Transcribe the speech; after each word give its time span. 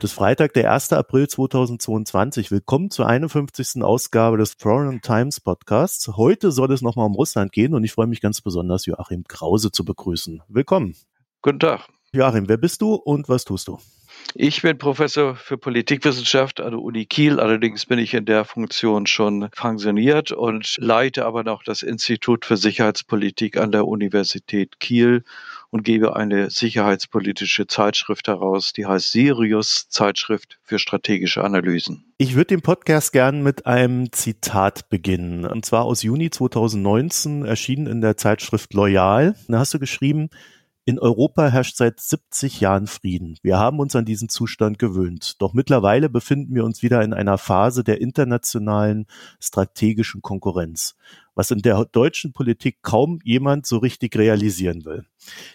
Heute 0.00 0.06
ist 0.06 0.14
Freitag, 0.14 0.54
der 0.54 0.72
1. 0.72 0.94
April 0.94 1.28
2022. 1.28 2.50
Willkommen 2.50 2.90
zur 2.90 3.06
51. 3.06 3.82
Ausgabe 3.82 4.38
des 4.38 4.54
Foreign 4.58 5.02
Times 5.02 5.40
Podcasts. 5.40 6.08
Heute 6.16 6.52
soll 6.52 6.72
es 6.72 6.80
nochmal 6.80 7.04
um 7.04 7.14
Russland 7.14 7.52
gehen 7.52 7.74
und 7.74 7.84
ich 7.84 7.92
freue 7.92 8.06
mich 8.06 8.22
ganz 8.22 8.40
besonders, 8.40 8.86
Joachim 8.86 9.24
Krause 9.28 9.70
zu 9.70 9.84
begrüßen. 9.84 10.40
Willkommen. 10.48 10.96
Guten 11.42 11.58
Tag. 11.58 11.86
Joachim, 12.14 12.48
wer 12.48 12.56
bist 12.56 12.80
du 12.80 12.94
und 12.94 13.28
was 13.28 13.44
tust 13.44 13.68
du? 13.68 13.78
Ich 14.34 14.62
bin 14.62 14.78
Professor 14.78 15.36
für 15.36 15.58
Politikwissenschaft 15.58 16.62
an 16.62 16.70
der 16.70 16.80
Uni 16.80 17.04
Kiel. 17.04 17.38
Allerdings 17.38 17.84
bin 17.84 17.98
ich 17.98 18.14
in 18.14 18.24
der 18.24 18.46
Funktion 18.46 19.06
schon 19.06 19.50
pensioniert 19.50 20.32
und 20.32 20.76
leite 20.78 21.26
aber 21.26 21.44
noch 21.44 21.62
das 21.62 21.82
Institut 21.82 22.46
für 22.46 22.56
Sicherheitspolitik 22.56 23.58
an 23.58 23.70
der 23.70 23.86
Universität 23.86 24.80
Kiel 24.80 25.24
und 25.70 25.84
gebe 25.84 26.16
eine 26.16 26.50
sicherheitspolitische 26.50 27.66
Zeitschrift 27.66 28.28
heraus, 28.28 28.72
die 28.72 28.86
heißt 28.86 29.12
Sirius 29.12 29.88
Zeitschrift 29.88 30.58
für 30.62 30.78
strategische 30.78 31.44
Analysen. 31.44 32.04
Ich 32.18 32.34
würde 32.34 32.48
den 32.48 32.62
Podcast 32.62 33.12
gern 33.12 33.42
mit 33.42 33.66
einem 33.66 34.12
Zitat 34.12 34.88
beginnen, 34.88 35.44
und 35.46 35.64
zwar 35.64 35.84
aus 35.84 36.02
Juni 36.02 36.30
2019, 36.30 37.44
erschienen 37.44 37.86
in 37.86 38.00
der 38.00 38.16
Zeitschrift 38.16 38.74
Loyal. 38.74 39.36
Da 39.48 39.60
hast 39.60 39.72
du 39.72 39.78
geschrieben, 39.78 40.28
in 40.86 40.98
Europa 40.98 41.48
herrscht 41.48 41.76
seit 41.76 42.00
70 42.00 42.60
Jahren 42.60 42.86
Frieden. 42.86 43.36
Wir 43.42 43.58
haben 43.58 43.78
uns 43.78 43.94
an 43.94 44.04
diesen 44.04 44.28
Zustand 44.28 44.78
gewöhnt. 44.78 45.40
Doch 45.40 45.52
mittlerweile 45.52 46.08
befinden 46.08 46.54
wir 46.54 46.64
uns 46.64 46.82
wieder 46.82 47.02
in 47.02 47.12
einer 47.12 47.38
Phase 47.38 47.84
der 47.84 48.00
internationalen 48.00 49.06
strategischen 49.40 50.20
Konkurrenz, 50.20 50.96
was 51.40 51.50
in 51.50 51.62
der 51.62 51.86
deutschen 51.86 52.34
Politik 52.34 52.82
kaum 52.82 53.18
jemand 53.24 53.64
so 53.64 53.78
richtig 53.78 54.14
realisieren 54.14 54.84
will. 54.84 55.06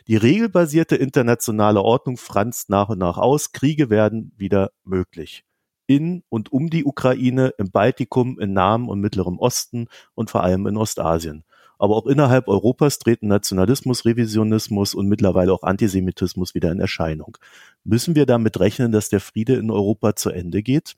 Die 0.08 0.17
regelbasierte 0.17 0.95
internationale 0.95 1.80
Ordnung 1.83 2.17
franzt 2.17 2.72
nach 2.72 2.89
und 2.89 2.97
nach 2.97 3.19
aus. 3.19 3.52
Kriege 3.52 3.91
werden 3.91 4.31
wieder 4.36 4.72
möglich 4.83 5.44
in 5.86 6.23
und 6.30 6.52
um 6.52 6.72
die 6.72 6.86
Ukraine, 6.86 7.53
im 7.59 7.69
Baltikum, 7.69 8.39
in 8.39 8.53
Nahen 8.53 8.89
und 8.89 9.00
Mittlerem 9.00 9.38
Osten 9.38 9.86
und 10.16 10.31
vor 10.31 10.41
allem 10.41 10.66
in 10.66 10.75
Ostasien. 10.75 11.44
Aber 11.78 11.97
auch 11.97 12.08
innerhalb 12.08 12.47
Europas 12.47 12.97
treten 12.97 13.28
Nationalismus, 13.28 14.06
Revisionismus 14.06 14.95
und 14.95 15.08
mittlerweile 15.08 15.53
auch 15.53 15.61
Antisemitismus 15.61 16.56
wieder 16.56 16.72
in 16.72 16.80
Erscheinung. 16.80 17.38
Müssen 17.83 18.16
wir 18.16 18.25
damit 18.25 18.59
rechnen, 18.59 18.91
dass 18.91 19.09
der 19.09 19.19
Friede 19.19 19.53
in 19.53 19.69
Europa 19.69 20.16
zu 20.16 20.31
Ende 20.31 20.63
geht? 20.63 20.95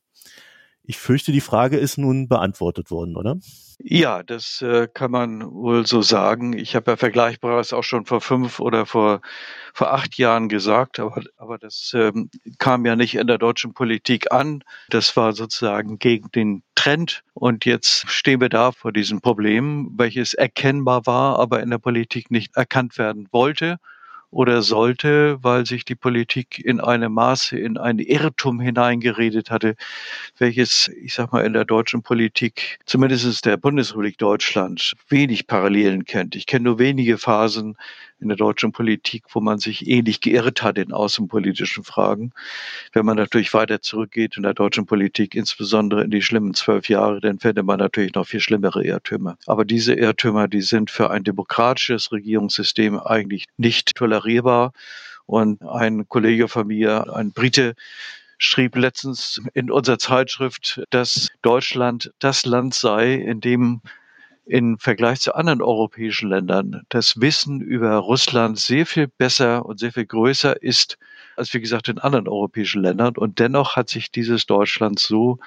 Ich 0.89 0.97
fürchte, 0.97 1.33
die 1.33 1.41
Frage 1.41 1.75
ist 1.75 1.97
nun 1.97 2.29
beantwortet 2.29 2.91
worden, 2.91 3.17
oder? 3.17 3.35
Ja, 3.79 4.23
das 4.23 4.61
äh, 4.61 4.87
kann 4.91 5.11
man 5.11 5.43
wohl 5.51 5.85
so 5.85 6.01
sagen. 6.01 6.57
Ich 6.57 6.77
habe 6.77 6.91
ja 6.91 6.95
Vergleichbares 6.95 7.73
auch 7.73 7.83
schon 7.83 8.05
vor 8.05 8.21
fünf 8.21 8.61
oder 8.61 8.85
vor, 8.85 9.19
vor 9.73 9.91
acht 9.91 10.17
Jahren 10.17 10.47
gesagt, 10.47 11.01
aber, 11.01 11.23
aber 11.35 11.57
das 11.57 11.91
ähm, 11.93 12.29
kam 12.57 12.85
ja 12.85 12.95
nicht 12.95 13.15
in 13.15 13.27
der 13.27 13.37
deutschen 13.37 13.73
Politik 13.73 14.31
an. 14.31 14.63
Das 14.89 15.17
war 15.17 15.33
sozusagen 15.33 15.99
gegen 15.99 16.31
den 16.31 16.63
Trend. 16.73 17.21
Und 17.33 17.65
jetzt 17.65 18.09
stehen 18.09 18.39
wir 18.39 18.49
da 18.49 18.71
vor 18.71 18.93
diesem 18.93 19.19
Problem, 19.19 19.91
welches 19.97 20.35
erkennbar 20.35 21.05
war, 21.05 21.37
aber 21.37 21.61
in 21.61 21.69
der 21.69 21.79
Politik 21.79 22.31
nicht 22.31 22.55
erkannt 22.55 22.97
werden 22.97 23.27
wollte 23.33 23.77
oder 24.29 24.61
sollte, 24.61 25.37
weil 25.41 25.65
sich 25.65 25.85
die 25.85 25.95
Politik 25.95 26.59
in 26.63 26.79
einem 26.79 27.13
Maße 27.13 27.57
in 27.57 27.77
ein 27.77 27.99
Irrtum 27.99 28.59
hineingeredet 28.59 29.49
hatte, 29.49 29.75
welches, 30.37 30.89
ich 31.01 31.13
sag 31.13 31.31
mal, 31.31 31.45
in 31.45 31.53
der 31.53 31.65
deutschen 31.65 32.03
Politik, 32.03 32.79
zumindest 32.85 33.45
der 33.45 33.57
Bundesrepublik 33.57 34.17
Deutschland, 34.17 34.95
wenig 35.09 35.47
Parallelen 35.47 36.05
kennt. 36.05 36.35
Ich 36.35 36.45
kenne 36.45 36.65
nur 36.65 36.79
wenige 36.79 37.17
Phasen 37.17 37.77
in 38.19 38.29
der 38.29 38.37
deutschen 38.37 38.71
Politik, 38.71 39.23
wo 39.29 39.41
man 39.41 39.59
sich 39.59 39.87
ähnlich 39.87 40.21
geirrt 40.21 40.63
hat 40.63 40.77
in 40.77 40.91
außenpolitischen 40.91 41.83
Fragen. 41.83 42.31
Wenn 42.93 43.05
man 43.05 43.17
natürlich 43.17 43.53
weiter 43.53 43.81
zurückgeht 43.81 44.37
in 44.37 44.43
der 44.43 44.53
deutschen 44.53 44.85
Politik, 44.85 45.35
insbesondere 45.35 46.03
in 46.03 46.11
die 46.11 46.21
schlimmen 46.21 46.53
zwölf 46.53 46.89
Jahre, 46.89 47.21
dann 47.21 47.39
findet 47.39 47.65
man 47.65 47.79
natürlich 47.79 48.15
noch 48.15 48.27
viel 48.27 48.39
schlimmere 48.39 48.83
Irrtümer. 48.83 49.37
Aber 49.45 49.65
diese 49.65 49.93
Irrtümer, 49.93 50.47
die 50.47 50.61
sind 50.61 50.89
für 50.89 51.11
ein 51.11 51.23
demokratisches 51.23 52.11
Regierungssystem 52.11 52.99
eigentlich 52.99 53.45
nicht 53.57 53.95
tolerierbar. 53.95 54.73
Und 55.25 55.61
ein 55.61 56.07
Kollege 56.07 56.47
von 56.47 56.67
mir, 56.67 57.13
ein 57.13 57.33
Brite, 57.33 57.75
schrieb 58.37 58.75
letztens 58.75 59.41
in 59.53 59.71
unserer 59.71 59.99
Zeitschrift, 59.99 60.81
dass 60.89 61.29
Deutschland 61.41 62.13
das 62.19 62.45
Land 62.45 62.73
sei, 62.73 63.13
in 63.13 63.41
dem 63.41 63.81
im 64.47 64.79
Vergleich 64.79 65.19
zu 65.19 65.35
anderen 65.35 65.61
europäischen 65.61 66.29
Ländern 66.29 66.83
das 66.89 67.19
Wissen 67.19 67.61
über 67.61 67.95
Russland 67.97 68.57
sehr 68.57 68.85
viel 68.85 69.07
besser 69.07 69.65
und 69.65 69.79
sehr 69.79 69.91
viel 69.91 70.05
größer 70.05 70.61
ist 70.61 70.97
als, 71.35 71.53
wie 71.53 71.61
gesagt, 71.61 71.87
in 71.89 71.99
anderen 71.99 72.27
europäischen 72.27 72.81
Ländern. 72.81 73.15
Und 73.17 73.39
dennoch 73.39 73.75
hat 73.75 73.89
sich 73.89 74.11
dieses 74.11 74.45
Deutschland 74.45 74.99
so 74.99 75.39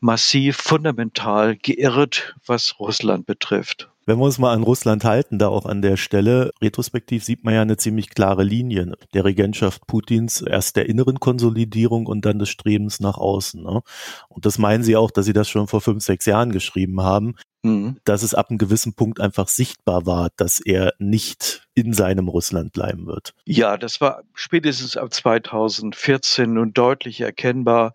massiv, 0.00 0.56
fundamental 0.56 1.56
geirrt, 1.56 2.36
was 2.46 2.78
Russland 2.78 3.26
betrifft. 3.26 3.90
Wenn 4.08 4.20
wir 4.20 4.24
uns 4.24 4.38
mal 4.38 4.54
an 4.54 4.62
Russland 4.62 5.04
halten, 5.04 5.38
da 5.38 5.48
auch 5.48 5.66
an 5.66 5.82
der 5.82 5.98
Stelle, 5.98 6.52
retrospektiv 6.62 7.22
sieht 7.22 7.44
man 7.44 7.52
ja 7.52 7.60
eine 7.60 7.76
ziemlich 7.76 8.08
klare 8.08 8.42
Linie 8.42 8.94
der 9.12 9.26
Regentschaft 9.26 9.86
Putins, 9.86 10.40
erst 10.40 10.76
der 10.76 10.88
inneren 10.88 11.20
Konsolidierung 11.20 12.06
und 12.06 12.24
dann 12.24 12.38
des 12.38 12.48
Strebens 12.48 13.00
nach 13.00 13.18
außen. 13.18 13.62
Ne? 13.62 13.82
Und 14.30 14.46
das 14.46 14.56
meinen 14.56 14.82
Sie 14.82 14.96
auch, 14.96 15.10
dass 15.10 15.26
Sie 15.26 15.34
das 15.34 15.50
schon 15.50 15.66
vor 15.66 15.82
fünf, 15.82 16.02
sechs 16.02 16.24
Jahren 16.24 16.52
geschrieben 16.52 17.02
haben, 17.02 17.34
mhm. 17.60 17.98
dass 18.04 18.22
es 18.22 18.32
ab 18.32 18.48
einem 18.48 18.56
gewissen 18.56 18.94
Punkt 18.94 19.20
einfach 19.20 19.48
sichtbar 19.48 20.06
war, 20.06 20.30
dass 20.38 20.58
er 20.58 20.94
nicht 20.98 21.68
in 21.74 21.92
seinem 21.92 22.28
Russland 22.28 22.72
bleiben 22.72 23.06
wird. 23.06 23.34
Ja, 23.44 23.76
das 23.76 24.00
war 24.00 24.22
spätestens 24.32 24.96
ab 24.96 25.12
2014 25.12 26.50
nun 26.50 26.72
deutlich 26.72 27.20
erkennbar. 27.20 27.92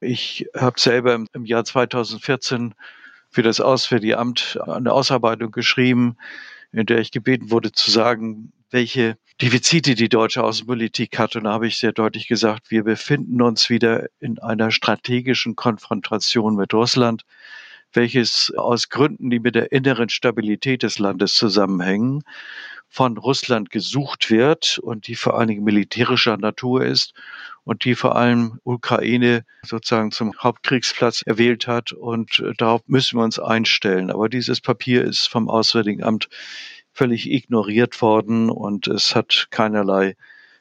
Ich 0.00 0.48
habe 0.56 0.80
selber 0.80 1.24
im 1.32 1.44
Jahr 1.44 1.64
2014 1.64 2.74
für 3.32 3.42
das 3.42 3.60
Auswärtige 3.60 4.18
Amt 4.18 4.58
eine 4.66 4.92
Ausarbeitung 4.92 5.50
geschrieben, 5.50 6.16
in 6.70 6.86
der 6.86 6.98
ich 6.98 7.10
gebeten 7.10 7.50
wurde 7.50 7.72
zu 7.72 7.90
sagen, 7.90 8.52
welche 8.70 9.16
Defizite 9.40 9.94
die 9.94 10.08
deutsche 10.08 10.44
Außenpolitik 10.44 11.18
hat. 11.18 11.34
Und 11.34 11.44
da 11.44 11.52
habe 11.52 11.66
ich 11.66 11.78
sehr 11.78 11.92
deutlich 11.92 12.28
gesagt, 12.28 12.70
wir 12.70 12.84
befinden 12.84 13.40
uns 13.42 13.70
wieder 13.70 14.06
in 14.20 14.38
einer 14.38 14.70
strategischen 14.70 15.56
Konfrontation 15.56 16.56
mit 16.56 16.72
Russland, 16.74 17.24
welches 17.94 18.52
aus 18.56 18.90
Gründen, 18.90 19.30
die 19.30 19.40
mit 19.40 19.54
der 19.54 19.72
inneren 19.72 20.10
Stabilität 20.10 20.82
des 20.82 20.98
Landes 20.98 21.34
zusammenhängen, 21.34 22.22
von 22.88 23.16
Russland 23.16 23.70
gesucht 23.70 24.30
wird 24.30 24.78
und 24.78 25.06
die 25.06 25.14
vor 25.14 25.38
allen 25.38 25.48
Dingen 25.48 25.64
militärischer 25.64 26.36
Natur 26.36 26.84
ist 26.84 27.14
und 27.64 27.84
die 27.84 27.94
vor 27.94 28.16
allem 28.16 28.58
Ukraine 28.64 29.44
sozusagen 29.64 30.10
zum 30.10 30.32
Hauptkriegsplatz 30.38 31.22
erwählt 31.22 31.66
hat. 31.66 31.92
Und 31.92 32.40
äh, 32.40 32.52
darauf 32.56 32.82
müssen 32.86 33.18
wir 33.18 33.24
uns 33.24 33.38
einstellen. 33.38 34.10
Aber 34.10 34.28
dieses 34.28 34.60
Papier 34.60 35.04
ist 35.04 35.28
vom 35.28 35.48
Auswärtigen 35.48 36.02
Amt 36.02 36.28
völlig 36.92 37.30
ignoriert 37.30 38.02
worden 38.02 38.50
und 38.50 38.86
es 38.86 39.14
hat 39.14 39.46
keinerlei 39.50 40.14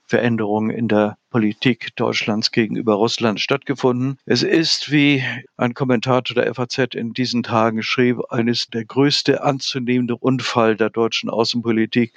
Veränderungen 0.05 0.69
in 0.69 0.87
der 0.87 1.17
Politik 1.31 1.95
Deutschlands 1.95 2.51
gegenüber 2.51 2.95
Russland 2.95 3.39
stattgefunden. 3.39 4.17
Es 4.25 4.43
ist, 4.43 4.91
wie 4.91 5.23
ein 5.55 5.73
Kommentator 5.73 6.35
der 6.35 6.53
FAZ 6.53 6.93
in 6.93 7.13
diesen 7.13 7.41
Tagen 7.41 7.83
schrieb, 7.83 8.19
eines 8.29 8.67
der 8.67 8.83
größte 8.83 9.41
anzunehmende 9.41 10.17
Unfall 10.17 10.75
der 10.75 10.89
deutschen 10.89 11.29
Außenpolitik, 11.29 12.13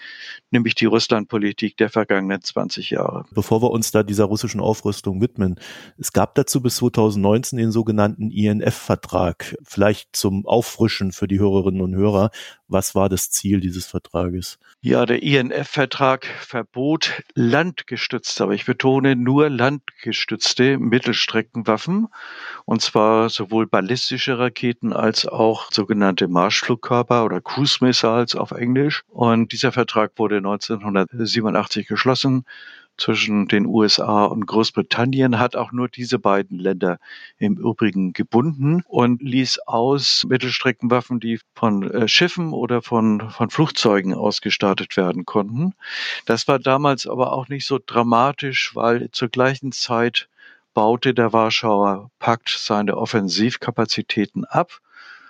nämlich 0.50 0.74
die 0.74 0.86
Russlandpolitik 0.86 1.76
der 1.76 1.90
vergangenen 1.90 2.42
20 2.42 2.90
Jahre. 2.90 3.24
Bevor 3.30 3.62
wir 3.62 3.70
uns 3.70 3.92
da 3.92 4.02
dieser 4.02 4.24
russischen 4.24 4.60
Aufrüstung 4.60 5.20
widmen, 5.20 5.60
es 5.96 6.12
gab 6.12 6.34
dazu 6.34 6.60
bis 6.60 6.76
2019 6.76 7.56
den 7.56 7.70
sogenannten 7.70 8.32
INF-Vertrag. 8.32 9.56
Vielleicht 9.62 10.16
zum 10.16 10.44
Auffrischen 10.44 11.12
für 11.12 11.28
die 11.28 11.38
Hörerinnen 11.38 11.80
und 11.80 11.94
Hörer. 11.94 12.30
Was 12.66 12.96
war 12.96 13.08
das 13.08 13.30
Ziel 13.30 13.60
dieses 13.60 13.86
Vertrages? 13.86 14.58
Ja, 14.80 15.06
der 15.06 15.22
INF-Vertrag 15.22 16.26
verbot 16.26 17.22
landgestützte, 17.34 18.42
aber 18.42 18.54
ich 18.54 18.66
betone 18.66 19.03
ohne 19.04 19.16
nur 19.16 19.50
landgestützte 19.50 20.78
Mittelstreckenwaffen, 20.78 22.08
und 22.64 22.80
zwar 22.80 23.28
sowohl 23.28 23.66
ballistische 23.66 24.38
Raketen 24.38 24.94
als 24.94 25.26
auch 25.26 25.68
sogenannte 25.70 26.26
Marschflugkörper 26.26 27.26
oder 27.26 27.42
Cruise 27.42 27.84
Missiles 27.84 28.34
auf 28.34 28.52
Englisch. 28.52 29.02
Und 29.08 29.52
dieser 29.52 29.72
Vertrag 29.72 30.12
wurde 30.16 30.38
1987 30.38 31.86
geschlossen 31.86 32.46
zwischen 32.96 33.48
den 33.48 33.66
USA 33.66 34.24
und 34.24 34.46
Großbritannien 34.46 35.38
hat 35.38 35.56
auch 35.56 35.72
nur 35.72 35.88
diese 35.88 36.18
beiden 36.18 36.58
Länder 36.58 36.98
im 37.38 37.56
Übrigen 37.56 38.12
gebunden 38.12 38.82
und 38.86 39.22
ließ 39.22 39.60
aus 39.66 40.24
Mittelstreckenwaffen, 40.28 41.20
die 41.20 41.40
von 41.54 41.90
äh, 41.90 42.08
Schiffen 42.08 42.52
oder 42.52 42.82
von, 42.82 43.30
von 43.30 43.50
Flugzeugen 43.50 44.14
ausgestattet 44.14 44.96
werden 44.96 45.24
konnten. 45.24 45.74
Das 46.26 46.46
war 46.46 46.58
damals 46.58 47.06
aber 47.06 47.32
auch 47.32 47.48
nicht 47.48 47.66
so 47.66 47.78
dramatisch, 47.84 48.74
weil 48.74 49.10
zur 49.10 49.28
gleichen 49.28 49.72
Zeit 49.72 50.28
baute 50.74 51.14
der 51.14 51.32
Warschauer 51.32 52.10
Pakt 52.18 52.48
seine 52.48 52.96
Offensivkapazitäten 52.96 54.44
ab. 54.44 54.80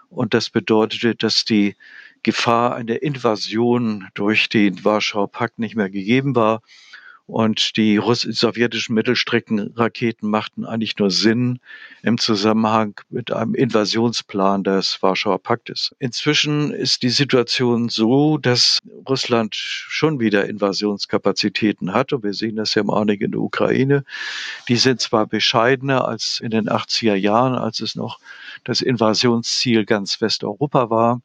Und 0.09 0.33
das 0.33 0.51
bedeutete, 0.51 1.15
dass 1.15 1.45
die 1.45 1.77
Gefahr 2.23 2.75
einer 2.75 3.03
Invasion 3.03 4.09
durch 4.15 4.49
den 4.49 4.85
Warschauer 4.85 5.31
Pakt 5.31 5.59
nicht 5.59 5.77
mehr 5.77 5.91
gegeben 5.91 6.35
war. 6.35 6.63
Und 7.27 7.79
die 7.79 7.99
sowjetischen 8.05 8.95
Mittelstreckenraketen 8.95 10.29
machten 10.29 10.67
eigentlich 10.67 10.99
nur 10.99 11.11
Sinn 11.11 11.59
im 12.03 12.19
Zusammenhang 12.19 13.01
mit 13.09 13.33
einem 13.33 13.55
Invasionsplan 13.55 14.63
des 14.63 15.03
Warschauer 15.03 15.39
Paktes. 15.39 15.95
Inzwischen 15.99 16.71
ist 16.71 17.03
die 17.03 17.09
Situation 17.09 17.89
so, 17.89 18.37
dass 18.37 18.83
Russland 19.09 19.55
schon 19.55 20.21
wieder 20.21 20.47
Invasionskapazitäten 20.47 21.95
hat. 21.95 22.13
Und 22.13 22.25
wir 22.25 22.35
sehen 22.35 22.57
das 22.57 22.75
ja 22.75 22.83
im 22.83 22.91
Augenblick 22.91 23.23
in 23.23 23.31
der 23.31 23.41
Ukraine. 23.41 24.05
Die 24.69 24.77
sind 24.77 25.01
zwar 25.01 25.27
bescheidener 25.27 26.07
als 26.07 26.41
in 26.41 26.51
den 26.51 26.69
80er 26.69 27.15
Jahren, 27.15 27.55
als 27.55 27.81
es 27.81 27.95
noch 27.95 28.19
das 28.65 28.83
Invasionsziel 28.83 29.87
ganz 29.87 30.21
Westeuropa 30.21 30.91
war. 30.91 31.23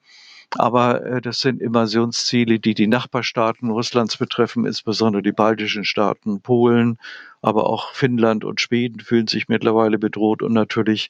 Aber 0.57 1.05
äh, 1.05 1.21
das 1.21 1.41
sind 1.41 1.61
Invasionsziele, 1.61 2.59
die 2.59 2.73
die 2.73 2.87
Nachbarstaaten 2.87 3.69
Russlands 3.69 4.17
betreffen, 4.17 4.65
insbesondere 4.65 5.21
die 5.21 5.31
baltischen 5.31 5.85
Staaten, 5.85 6.41
Polen, 6.41 6.97
aber 7.41 7.67
auch 7.67 7.93
Finnland 7.93 8.43
und 8.43 8.59
Schweden 8.59 8.99
fühlen 8.99 9.27
sich 9.27 9.47
mittlerweile 9.47 9.99
bedroht 9.99 10.41
und 10.41 10.53
natürlich 10.53 11.09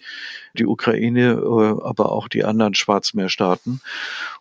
die 0.53 0.65
Ukraine, 0.65 1.31
äh, 1.31 1.83
aber 1.83 2.11
auch 2.11 2.27
die 2.27 2.43
anderen 2.43 2.75
Schwarzmeerstaaten. 2.75 3.81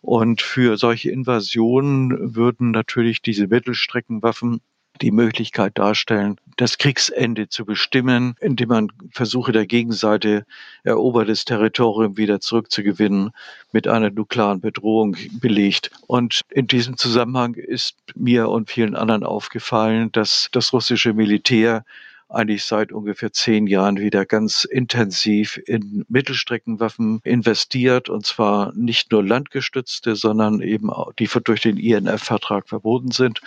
Und 0.01 0.41
für 0.41 0.77
solche 0.77 1.11
Invasionen 1.11 2.35
würden 2.35 2.71
natürlich 2.71 3.21
diese 3.21 3.47
Mittelstreckenwaffen 3.47 4.61
die 5.01 5.11
Möglichkeit 5.11 5.77
darstellen, 5.77 6.37
das 6.57 6.77
Kriegsende 6.77 7.47
zu 7.47 7.65
bestimmen, 7.65 8.35
indem 8.41 8.69
man 8.69 8.91
Versuche 9.11 9.51
der 9.51 9.65
Gegenseite, 9.65 10.45
erobertes 10.83 11.45
Territorium 11.45 12.17
wieder 12.17 12.41
zurückzugewinnen, 12.41 13.31
mit 13.71 13.87
einer 13.87 14.09
nuklearen 14.09 14.59
Bedrohung 14.59 15.15
belegt. 15.39 15.91
Und 16.07 16.41
in 16.49 16.67
diesem 16.67 16.97
Zusammenhang 16.97 17.53
ist 17.53 17.95
mir 18.15 18.49
und 18.49 18.69
vielen 18.69 18.95
anderen 18.95 19.23
aufgefallen, 19.23 20.11
dass 20.11 20.49
das 20.51 20.73
russische 20.73 21.13
Militär 21.13 21.85
eigentlich 22.29 22.63
seit 22.63 22.91
ungefähr 22.91 23.33
zehn 23.33 23.65
Jahren 23.65 23.97
wieder 23.97 24.25
ganz 24.25 24.63
intensiv 24.63 25.59
in 25.65 26.05
Mittelstreckenwaffen 26.07 27.21
investiert 27.23 28.07
und 28.07 28.25
zwar 28.25 28.71
nicht 28.75 29.11
nur 29.11 29.23
landgestützte, 29.23 30.15
sondern 30.15 30.61
eben 30.61 30.91
auch 30.91 31.11
die 31.13 31.27
durch 31.43 31.61
den 31.61 31.77
INF-Vertrag 31.77 32.69
verboten 32.69 33.11
sind, 33.11 33.41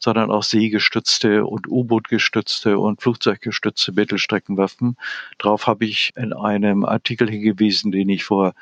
sondern 0.00 0.32
auch 0.32 0.42
seegestützte 0.42 1.46
und 1.46 1.68
U-Boot-gestützte 1.68 2.78
und 2.78 3.00
Flugzeuggestützte 3.00 3.92
Mittelstreckenwaffen. 3.92 4.96
Darauf 5.38 5.68
habe 5.68 5.84
ich 5.84 6.12
in 6.16 6.32
einem 6.32 6.84
Artikel 6.84 7.30
hingewiesen, 7.30 7.92
den 7.92 8.08
ich 8.08 8.24
vor 8.24 8.54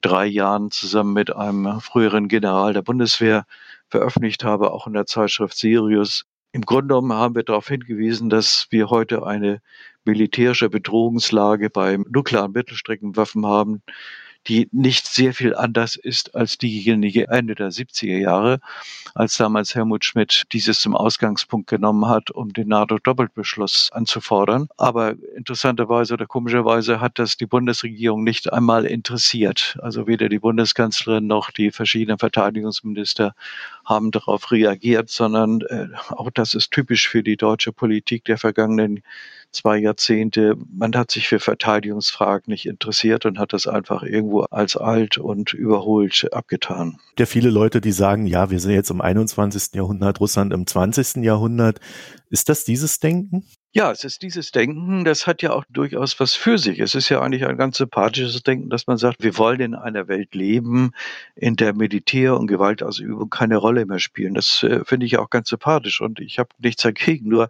drei 0.00 0.26
Jahren 0.26 0.70
zusammen 0.70 1.12
mit 1.12 1.34
einem 1.34 1.80
früheren 1.80 2.28
General 2.28 2.72
der 2.72 2.82
Bundeswehr 2.82 3.46
veröffentlicht 3.88 4.44
habe, 4.44 4.72
auch 4.72 4.86
in 4.86 4.94
der 4.94 5.06
Zeitschrift 5.06 5.56
Sirius. 5.56 6.24
Im 6.54 6.60
Grunde 6.60 6.94
genommen 6.94 7.12
haben 7.12 7.34
wir 7.34 7.42
darauf 7.42 7.66
hingewiesen, 7.66 8.30
dass 8.30 8.68
wir 8.70 8.88
heute 8.88 9.26
eine 9.26 9.60
militärische 10.04 10.70
Bedrohungslage 10.70 11.68
beim 11.68 12.06
nuklearen 12.08 12.52
Mittelstreckenwaffen 12.52 13.44
haben, 13.44 13.82
die 14.48 14.68
nicht 14.72 15.06
sehr 15.06 15.34
viel 15.34 15.54
anders 15.54 15.96
ist 15.96 16.34
als 16.34 16.58
diejenige 16.58 17.28
Ende 17.28 17.54
der 17.54 17.70
70er 17.70 18.18
Jahre, 18.18 18.60
als 19.14 19.36
damals 19.36 19.74
Helmut 19.74 20.04
Schmidt 20.04 20.44
dieses 20.52 20.80
zum 20.80 20.94
Ausgangspunkt 20.94 21.68
genommen 21.68 22.08
hat, 22.08 22.30
um 22.30 22.52
den 22.52 22.68
NATO-Doppelbeschluss 22.68 23.90
anzufordern. 23.92 24.68
Aber 24.76 25.14
interessanterweise 25.36 26.14
oder 26.14 26.26
komischerweise 26.26 27.00
hat 27.00 27.18
das 27.18 27.36
die 27.36 27.46
Bundesregierung 27.46 28.24
nicht 28.24 28.52
einmal 28.52 28.84
interessiert. 28.84 29.78
Also 29.80 30.06
weder 30.06 30.28
die 30.28 30.38
Bundeskanzlerin 30.38 31.26
noch 31.26 31.50
die 31.50 31.70
verschiedenen 31.70 32.18
Verteidigungsminister 32.18 33.34
haben 33.84 34.10
darauf 34.10 34.50
reagiert, 34.50 35.10
sondern 35.10 35.60
äh, 35.62 35.88
auch 36.10 36.30
das 36.30 36.54
ist 36.54 36.70
typisch 36.70 37.08
für 37.08 37.22
die 37.22 37.36
deutsche 37.36 37.72
Politik 37.72 38.24
der 38.24 38.38
vergangenen 38.38 39.02
zwei 39.54 39.78
Jahrzehnte. 39.78 40.56
Man 40.72 40.94
hat 40.94 41.10
sich 41.10 41.28
für 41.28 41.40
Verteidigungsfragen 41.40 42.50
nicht 42.50 42.66
interessiert 42.66 43.26
und 43.26 43.38
hat 43.38 43.52
das 43.52 43.66
einfach 43.66 44.02
irgendwo 44.02 44.40
als 44.42 44.76
alt 44.76 45.18
und 45.18 45.52
überholt 45.52 46.28
abgetan. 46.32 46.98
Ja, 47.18 47.26
viele 47.26 47.50
Leute, 47.50 47.80
die 47.80 47.92
sagen, 47.92 48.26
ja, 48.26 48.50
wir 48.50 48.60
sind 48.60 48.72
jetzt 48.72 48.90
im 48.90 49.00
21. 49.00 49.74
Jahrhundert, 49.74 50.20
Russland 50.20 50.52
im 50.52 50.66
20. 50.66 51.24
Jahrhundert. 51.24 51.80
Ist 52.30 52.48
das 52.48 52.64
dieses 52.64 52.98
Denken? 52.98 53.44
Ja, 53.76 53.90
es 53.90 54.04
ist 54.04 54.22
dieses 54.22 54.52
Denken, 54.52 55.04
das 55.04 55.26
hat 55.26 55.42
ja 55.42 55.52
auch 55.52 55.64
durchaus 55.68 56.20
was 56.20 56.34
für 56.34 56.58
sich. 56.58 56.78
Es 56.78 56.94
ist 56.94 57.08
ja 57.08 57.20
eigentlich 57.20 57.44
ein 57.44 57.56
ganz 57.56 57.78
sympathisches 57.78 58.40
Denken, 58.44 58.70
dass 58.70 58.86
man 58.86 58.98
sagt, 58.98 59.20
wir 59.20 59.36
wollen 59.36 59.58
in 59.58 59.74
einer 59.74 60.06
Welt 60.06 60.32
leben, 60.36 60.92
in 61.34 61.56
der 61.56 61.74
Militär 61.74 62.36
und 62.38 62.46
Gewaltausübung 62.46 63.30
keine 63.30 63.56
Rolle 63.56 63.84
mehr 63.84 63.98
spielen. 63.98 64.34
Das 64.34 64.62
äh, 64.62 64.84
finde 64.84 65.06
ich 65.06 65.18
auch 65.18 65.28
ganz 65.28 65.48
sympathisch 65.48 66.00
und 66.00 66.20
ich 66.20 66.38
habe 66.38 66.50
nichts 66.60 66.84
dagegen. 66.84 67.28
Nur 67.28 67.48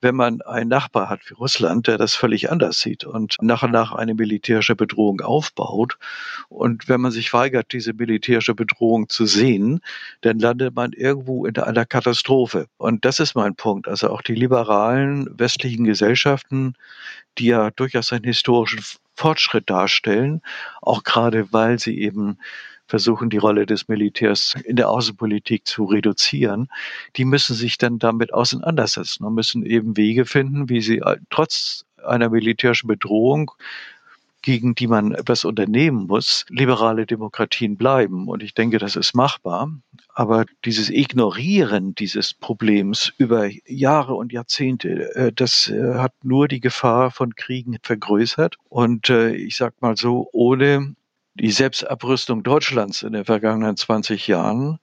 wenn 0.00 0.14
man 0.14 0.42
einen 0.42 0.68
Nachbar 0.68 1.10
hat 1.10 1.28
wie 1.28 1.34
Russland, 1.34 1.88
der 1.88 1.98
das 1.98 2.14
völlig 2.14 2.52
anders 2.52 2.78
sieht 2.78 3.02
und 3.02 3.34
nach 3.40 3.64
und 3.64 3.72
nach 3.72 3.90
eine 3.90 4.14
militärische 4.14 4.76
Bedrohung 4.76 5.22
aufbaut 5.22 5.98
und 6.48 6.88
wenn 6.88 7.00
man 7.00 7.10
sich 7.10 7.32
weigert, 7.32 7.72
diese 7.72 7.94
militärische 7.94 8.54
Bedrohung 8.54 9.08
zu 9.08 9.26
sehen, 9.26 9.80
dann 10.20 10.38
landet 10.38 10.76
man 10.76 10.92
irgendwo 10.92 11.46
in 11.46 11.58
einer 11.58 11.84
Katastrophe. 11.84 12.68
Und 12.76 13.04
das 13.04 13.18
ist 13.18 13.34
mein 13.34 13.56
Punkt. 13.56 13.88
Also 13.88 14.10
auch 14.10 14.22
die 14.22 14.36
liberalen 14.36 15.28
westlichen 15.36 15.63
westlichen 15.64 15.84
Gesellschaften, 15.84 16.74
die 17.38 17.46
ja 17.46 17.70
durchaus 17.70 18.12
einen 18.12 18.24
historischen 18.24 18.84
Fortschritt 19.14 19.70
darstellen, 19.70 20.42
auch 20.82 21.04
gerade 21.04 21.52
weil 21.52 21.78
sie 21.78 21.98
eben 22.00 22.36
versuchen, 22.86 23.30
die 23.30 23.38
Rolle 23.38 23.64
des 23.64 23.88
Militärs 23.88 24.54
in 24.64 24.76
der 24.76 24.90
Außenpolitik 24.90 25.66
zu 25.66 25.84
reduzieren, 25.86 26.68
die 27.16 27.24
müssen 27.24 27.54
sich 27.54 27.78
dann 27.78 27.98
damit 27.98 28.34
auseinandersetzen 28.34 29.24
und 29.24 29.34
müssen 29.34 29.64
eben 29.64 29.96
Wege 29.96 30.26
finden, 30.26 30.68
wie 30.68 30.82
sie 30.82 31.00
trotz 31.30 31.86
einer 32.04 32.28
militärischen 32.28 32.88
Bedrohung 32.88 33.52
gegen 34.44 34.74
die 34.74 34.86
man 34.86 35.12
etwas 35.12 35.46
unternehmen 35.46 36.06
muss, 36.06 36.44
liberale 36.50 37.06
Demokratien 37.06 37.76
bleiben. 37.76 38.28
Und 38.28 38.42
ich 38.42 38.52
denke, 38.52 38.78
das 38.78 38.94
ist 38.94 39.14
machbar. 39.14 39.70
Aber 40.12 40.44
dieses 40.66 40.90
Ignorieren 40.90 41.94
dieses 41.94 42.34
Problems 42.34 43.12
über 43.16 43.48
Jahre 43.66 44.14
und 44.14 44.32
Jahrzehnte, 44.32 45.14
äh, 45.16 45.32
das 45.32 45.68
äh, 45.68 45.94
hat 45.94 46.12
nur 46.22 46.46
die 46.46 46.60
Gefahr 46.60 47.10
von 47.10 47.34
Kriegen 47.34 47.78
vergrößert. 47.82 48.56
Und 48.68 49.08
äh, 49.08 49.34
ich 49.34 49.56
sag 49.56 49.80
mal 49.80 49.96
so, 49.96 50.28
ohne 50.32 50.94
die 51.34 51.50
Selbstabrüstung 51.50 52.42
Deutschlands 52.42 53.02
in 53.02 53.14
den 53.14 53.24
vergangenen 53.24 53.78
20 53.78 54.28
Jahren 54.28 54.78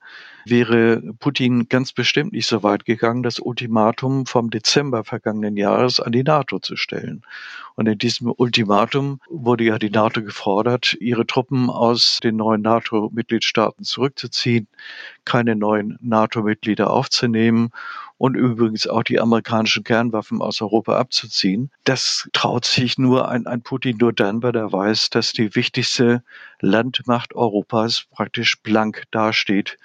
wäre 0.46 1.02
Putin 1.20 1.70
ganz 1.70 1.94
bestimmt 1.94 2.34
nicht 2.34 2.48
so 2.48 2.64
weit 2.64 2.86
gegangen, 2.86 3.24
das 3.24 3.40
Ultimatum 3.40 4.26
vom 4.26 4.50
Dezember 4.50 5.04
vergangenen 5.04 5.58
Jahres 5.58 6.00
an 6.00 6.12
die 6.12 6.24
NATO 6.24 6.60
zu 6.60 6.76
stellen. 6.76 7.24
Und 7.76 7.88
in 7.88 7.98
diesem 7.98 8.32
Ultimatum 8.36 9.20
wurde 9.30 9.64
ja 9.64 9.80
die 9.80 9.90
NATO 9.90 10.22
gefordert, 10.22 10.96
ihre 11.00 11.26
Truppen 11.26 11.70
aus 11.70 12.20
den 12.22 12.36
neuen 12.36 12.62
NATO-Mitgliedstaaten 12.62 13.86
zurückzuziehen, 13.86 14.68
keine 15.26 15.56
neuen 15.56 15.98
NATO-Mitglieder 16.02 16.92
aufzunehmen 16.92 17.72
und 18.18 18.36
übrigens 18.36 18.86
auch 18.86 19.02
die 19.02 19.20
amerikanischen 19.20 19.84
Kernwaffen 19.84 20.42
aus 20.42 20.62
Europa 20.62 20.96
abzuziehen. 20.96 21.72
Das 21.86 22.30
traut 22.34 22.66
sich 22.66 23.00
nur 23.00 23.30
ein, 23.30 23.48
ein 23.48 23.64
Putin 23.64 23.98
nur 23.98 24.14
dann, 24.14 24.44
weil 24.44 24.56
er 24.56 24.72
weiß, 24.72 25.10
dass 25.10 25.34
die 25.34 25.56
wichtigste 25.56 26.24
Landmacht 26.60 27.34
Europas 27.34 28.06
praktisch 28.12 28.62
blank 28.62 29.06
dasteht 29.10 29.80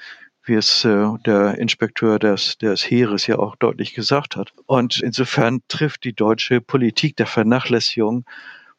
wie 0.47 0.55
es 0.55 0.85
äh, 0.85 1.07
der 1.25 1.59
Inspekteur 1.59 2.19
des, 2.19 2.59
des 2.59 2.89
Heeres 2.91 3.27
ja 3.27 3.39
auch 3.39 3.57
deutlich 3.57 3.95
gesagt 3.95 4.37
hat. 4.37 4.53
Und 4.67 5.01
insofern 5.03 5.61
trifft 5.69 6.05
die 6.05 6.13
deutsche 6.13 6.61
Politik 6.61 7.17
der 7.17 7.27
Vernachlässigung 7.27 8.25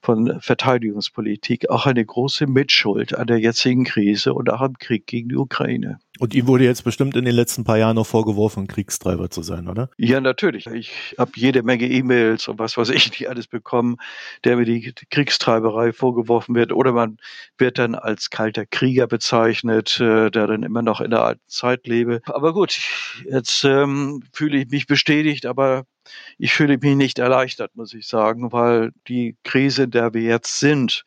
von 0.01 0.39
Verteidigungspolitik 0.39 1.69
auch 1.69 1.85
eine 1.85 2.05
große 2.05 2.47
Mitschuld 2.47 3.15
an 3.15 3.27
der 3.27 3.39
jetzigen 3.39 3.83
Krise 3.83 4.33
und 4.33 4.49
auch 4.49 4.61
am 4.61 4.77
Krieg 4.77 5.07
gegen 5.07 5.29
die 5.29 5.35
Ukraine. 5.35 5.99
Und 6.19 6.33
ihm 6.33 6.47
wurde 6.47 6.63
jetzt 6.63 6.83
bestimmt 6.83 7.15
in 7.15 7.25
den 7.25 7.35
letzten 7.35 7.63
paar 7.63 7.77
Jahren 7.77 7.95
noch 7.95 8.07
vorgeworfen, 8.07 8.67
Kriegstreiber 8.67 9.29
zu 9.29 9.43
sein, 9.43 9.67
oder? 9.67 9.89
Ja, 9.97 10.19
natürlich. 10.19 10.65
Ich 10.67 11.15
habe 11.17 11.31
jede 11.35 11.63
Menge 11.63 11.87
E-Mails 11.87 12.47
und 12.47 12.57
was 12.59 12.77
weiß 12.77 12.89
ich 12.89 13.11
nicht 13.11 13.29
alles 13.29 13.47
bekommen, 13.47 13.97
der 14.43 14.57
mir 14.57 14.65
die 14.65 14.93
Kriegstreiberei 15.09 15.93
vorgeworfen 15.93 16.55
wird. 16.55 16.71
Oder 16.71 16.91
man 16.91 17.17
wird 17.57 17.77
dann 17.77 17.95
als 17.95 18.29
kalter 18.29 18.65
Krieger 18.65 19.07
bezeichnet, 19.07 19.99
äh, 19.99 20.31
der 20.31 20.47
dann 20.47 20.63
immer 20.63 20.81
noch 20.81 21.01
in 21.01 21.11
der 21.11 21.23
alten 21.23 21.47
Zeit 21.47 21.85
lebe. 21.85 22.21
Aber 22.25 22.53
gut, 22.53 22.79
jetzt 23.29 23.63
ähm, 23.63 24.23
fühle 24.33 24.59
ich 24.59 24.69
mich 24.69 24.87
bestätigt, 24.87 25.45
aber 25.45 25.85
ich 26.37 26.53
fühle 26.53 26.77
mich 26.77 26.95
nicht 26.95 27.19
erleichtert, 27.19 27.75
muss 27.75 27.93
ich 27.93 28.07
sagen, 28.07 28.51
weil 28.51 28.91
die 29.07 29.35
Krise, 29.43 29.83
in 29.83 29.91
der 29.91 30.13
wir 30.13 30.21
jetzt 30.21 30.59
sind, 30.59 31.03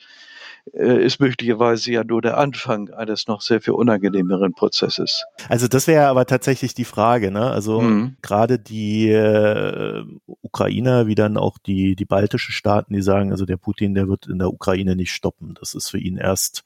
äh, 0.73 1.05
ist 1.05 1.21
möglicherweise 1.21 1.91
ja 1.93 2.05
nur 2.05 2.23
der 2.23 2.39
Anfang 2.39 2.91
eines 2.91 3.27
noch 3.27 3.41
sehr 3.41 3.61
viel 3.61 3.75
unangenehmeren 3.75 4.53
Prozesses. 4.53 5.25
Also 5.49 5.69
das 5.69 5.87
wäre 5.87 6.07
aber 6.07 6.27
tatsächlich 6.27 6.75
die 6.75 6.85
Frage, 6.85 7.31
ne? 7.31 7.51
Also 7.51 7.81
mhm. 7.81 8.17
gerade 8.23 8.59
die 8.59 9.09
äh, 9.09 10.05
Ukrainer, 10.43 11.07
wie 11.07 11.15
dann 11.15 11.37
auch 11.37 11.59
die, 11.59 11.97
die 11.97 12.05
baltischen 12.05 12.53
Staaten, 12.53 12.95
die 12.95 13.03
sagen, 13.03 13.33
also 13.33 13.47
der 13.47 13.57
Putin, 13.57 13.95
der 13.95 14.09
wird 14.09 14.27
in 14.27 14.39
der 14.39 14.53
Ukraine 14.53 14.97
nicht 14.97 15.13
stoppen. 15.13 15.55
Das 15.59 15.75
ist 15.75 15.89
für 15.89 15.99
ihn 15.99 16.17
erst 16.17 16.65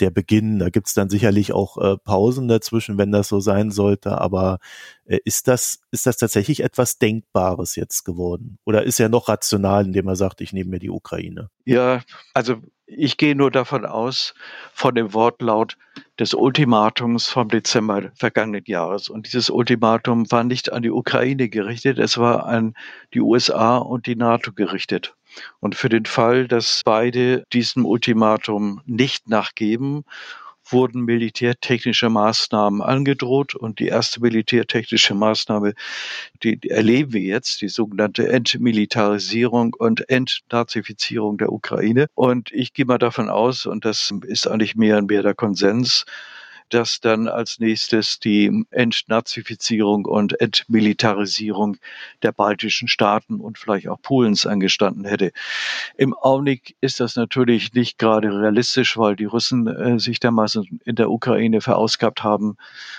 der 0.00 0.10
Beginn. 0.10 0.58
Da 0.58 0.70
gibt's 0.70 0.94
dann 0.94 1.08
sicherlich 1.08 1.52
auch 1.52 1.78
äh, 1.78 1.96
Pausen 1.98 2.48
dazwischen, 2.48 2.98
wenn 2.98 3.12
das 3.12 3.28
so 3.28 3.40
sein 3.40 3.70
sollte. 3.70 4.20
Aber 4.20 4.58
äh, 5.04 5.18
ist 5.24 5.48
das 5.48 5.80
ist 5.90 6.06
das 6.06 6.16
tatsächlich 6.16 6.62
etwas 6.62 6.98
Denkbares 6.98 7.76
jetzt 7.76 8.04
geworden? 8.04 8.58
Oder 8.64 8.84
ist 8.84 9.00
er 9.00 9.08
noch 9.08 9.28
rational, 9.28 9.86
indem 9.86 10.08
er 10.08 10.16
sagt, 10.16 10.40
ich 10.40 10.52
nehme 10.52 10.70
mir 10.70 10.78
die 10.78 10.90
Ukraine? 10.90 11.50
Ja, 11.64 12.02
also 12.34 12.56
ich 12.86 13.16
gehe 13.16 13.34
nur 13.34 13.50
davon 13.50 13.84
aus, 13.84 14.34
von 14.72 14.94
dem 14.94 15.12
Wortlaut 15.12 15.76
des 16.20 16.34
Ultimatums 16.34 17.28
vom 17.28 17.48
Dezember 17.48 18.12
vergangenen 18.14 18.62
Jahres. 18.66 19.08
Und 19.08 19.26
dieses 19.26 19.50
Ultimatum 19.50 20.30
war 20.30 20.44
nicht 20.44 20.72
an 20.72 20.82
die 20.82 20.90
Ukraine 20.90 21.48
gerichtet, 21.48 21.98
es 21.98 22.16
war 22.16 22.46
an 22.46 22.74
die 23.12 23.20
USA 23.20 23.78
und 23.78 24.06
die 24.06 24.16
NATO 24.16 24.52
gerichtet. 24.52 25.16
Und 25.60 25.74
für 25.74 25.88
den 25.88 26.06
Fall, 26.06 26.48
dass 26.48 26.82
beide 26.84 27.44
diesem 27.52 27.84
Ultimatum 27.84 28.80
nicht 28.86 29.28
nachgeben 29.28 30.04
wurden 30.72 31.04
militärtechnische 31.04 32.08
Maßnahmen 32.08 32.82
angedroht 32.82 33.54
und 33.54 33.78
die 33.78 33.86
erste 33.88 34.20
militärtechnische 34.20 35.14
Maßnahme, 35.14 35.74
die 36.42 36.58
erleben 36.68 37.12
wir 37.12 37.20
jetzt, 37.20 37.60
die 37.60 37.68
sogenannte 37.68 38.28
Entmilitarisierung 38.28 39.74
und 39.74 40.08
Entnazifizierung 40.08 41.38
der 41.38 41.52
Ukraine. 41.52 42.06
Und 42.14 42.50
ich 42.52 42.72
gehe 42.72 42.84
mal 42.84 42.98
davon 42.98 43.28
aus, 43.28 43.66
und 43.66 43.84
das 43.84 44.12
ist 44.26 44.46
eigentlich 44.46 44.76
mehr 44.76 44.98
und 44.98 45.08
mehr 45.08 45.22
der 45.22 45.34
Konsens, 45.34 46.04
dass 46.70 47.00
dann 47.00 47.28
als 47.28 47.58
nächstes 47.58 48.18
die 48.18 48.64
Entnazifizierung 48.70 50.04
und 50.04 50.40
Entmilitarisierung 50.40 51.76
der 52.22 52.32
baltischen 52.32 52.88
Staaten 52.88 53.40
und 53.40 53.58
vielleicht 53.58 53.88
auch 53.88 54.00
Polens 54.00 54.46
angestanden 54.46 55.04
hätte. 55.04 55.32
Im 55.96 56.14
Augenblick 56.14 56.76
ist 56.80 57.00
das 57.00 57.16
natürlich 57.16 57.74
nicht 57.74 57.98
gerade 57.98 58.28
realistisch, 58.28 58.96
weil 58.96 59.16
die 59.16 59.24
Russen 59.24 59.66
äh, 59.66 59.98
sich 59.98 60.20
dermaßen 60.20 60.80
in 60.84 60.96
der 60.96 61.10
Ukraine 61.10 61.60
verausgabt 61.60 62.22
haben. 62.22 62.56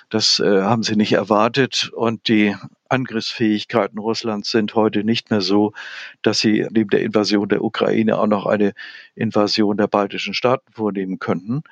Das 0.10 0.40
äh, 0.40 0.62
haben 0.62 0.84
sie 0.84 0.96
nicht 0.96 1.14
erwartet 1.14 1.92
und 1.94 2.28
die 2.28 2.56
Angriffsfähigkeiten 2.89 4.00
Russlands 4.00 4.51
sind 4.51 4.75
heute 4.75 5.03
nicht 5.03 5.32
mehr 5.32 5.41
so, 5.41 5.74
dass 6.22 6.39
sie 6.39 6.67
neben 6.72 6.89
der 6.89 7.01
Invasion 7.01 7.50
der 7.50 7.63
Ukraine 7.63 8.17
auch 8.17 8.27
noch 8.27 8.46
eine 8.46 8.74
Invasion 9.15 9.77
der 9.77 9.88
baltischen 9.88 10.34
Staaten 10.34 10.72
vornehmen 10.72 11.20
könnten. 11.20 11.63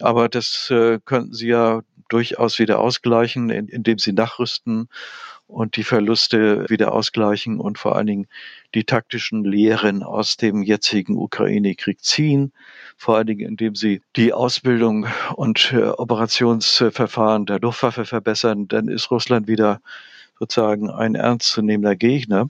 Aber 0.00 0.28
das 0.28 0.70
äh, 0.70 0.98
könnten 1.04 1.34
sie 1.34 1.48
ja 1.48 1.82
durchaus 2.08 2.58
wieder 2.58 2.78
ausgleichen, 2.78 3.50
indem 3.50 3.98
sie 3.98 4.12
nachrüsten 4.12 4.88
und 5.48 5.76
die 5.76 5.84
Verluste 5.84 6.68
wieder 6.68 6.92
ausgleichen 6.92 7.60
und 7.60 7.78
vor 7.78 7.96
allen 7.96 8.06
Dingen 8.06 8.26
die 8.74 8.84
taktischen 8.84 9.44
Lehren 9.44 10.02
aus 10.02 10.36
dem 10.36 10.62
jetzigen 10.62 11.16
Ukraine-Krieg 11.16 12.02
ziehen, 12.02 12.52
vor 12.96 13.16
allen 13.16 13.28
Dingen 13.28 13.48
indem 13.48 13.74
sie 13.74 14.02
die 14.16 14.32
Ausbildung 14.32 15.06
und 15.36 15.72
äh, 15.72 15.84
Operationsverfahren 15.84 17.46
der 17.46 17.60
Luftwaffe 17.60 18.04
verbessern, 18.04 18.66
dann 18.68 18.88
ist 18.88 19.10
Russland 19.10 19.46
wieder 19.46 19.80
sozusagen 20.38 20.90
ein 20.90 21.14
ernstzunehmender 21.14 21.96
Gegner. 21.96 22.48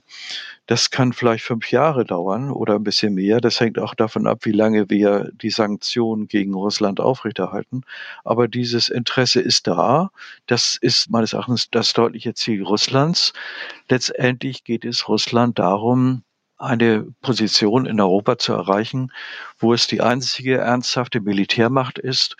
Das 0.65 0.89
kann 0.91 1.13
vielleicht 1.13 1.45
fünf 1.45 1.71
Jahre 1.71 2.03
dauern 2.03 2.51
oder 2.51 2.75
ein 2.75 2.83
bisschen 2.83 3.13
mehr. 3.13 3.39
Das 3.39 3.59
hängt 3.59 3.79
auch 3.79 3.95
davon 3.95 4.27
ab, 4.27 4.39
wie 4.43 4.51
lange 4.51 4.89
wir 4.89 5.31
die 5.41 5.49
Sanktionen 5.49 6.27
gegen 6.27 6.53
Russland 6.53 6.99
aufrechterhalten. 6.99 7.83
Aber 8.25 8.49
dieses 8.49 8.89
Interesse 8.89 9.39
ist 9.39 9.67
da. 9.67 10.11
Das 10.45 10.77
ist 10.79 11.09
meines 11.09 11.33
Erachtens 11.33 11.69
das 11.69 11.93
deutliche 11.93 12.33
Ziel 12.33 12.63
Russlands. 12.63 13.31
Letztendlich 13.89 14.65
geht 14.65 14.83
es 14.83 15.07
Russland 15.07 15.57
darum, 15.57 16.23
eine 16.57 17.05
Position 17.21 17.85
in 17.85 18.01
Europa 18.01 18.37
zu 18.37 18.51
erreichen, 18.51 19.11
wo 19.59 19.73
es 19.73 19.87
die 19.87 20.01
einzige 20.01 20.57
ernsthafte 20.57 21.21
Militärmacht 21.21 21.99
ist 21.99 22.35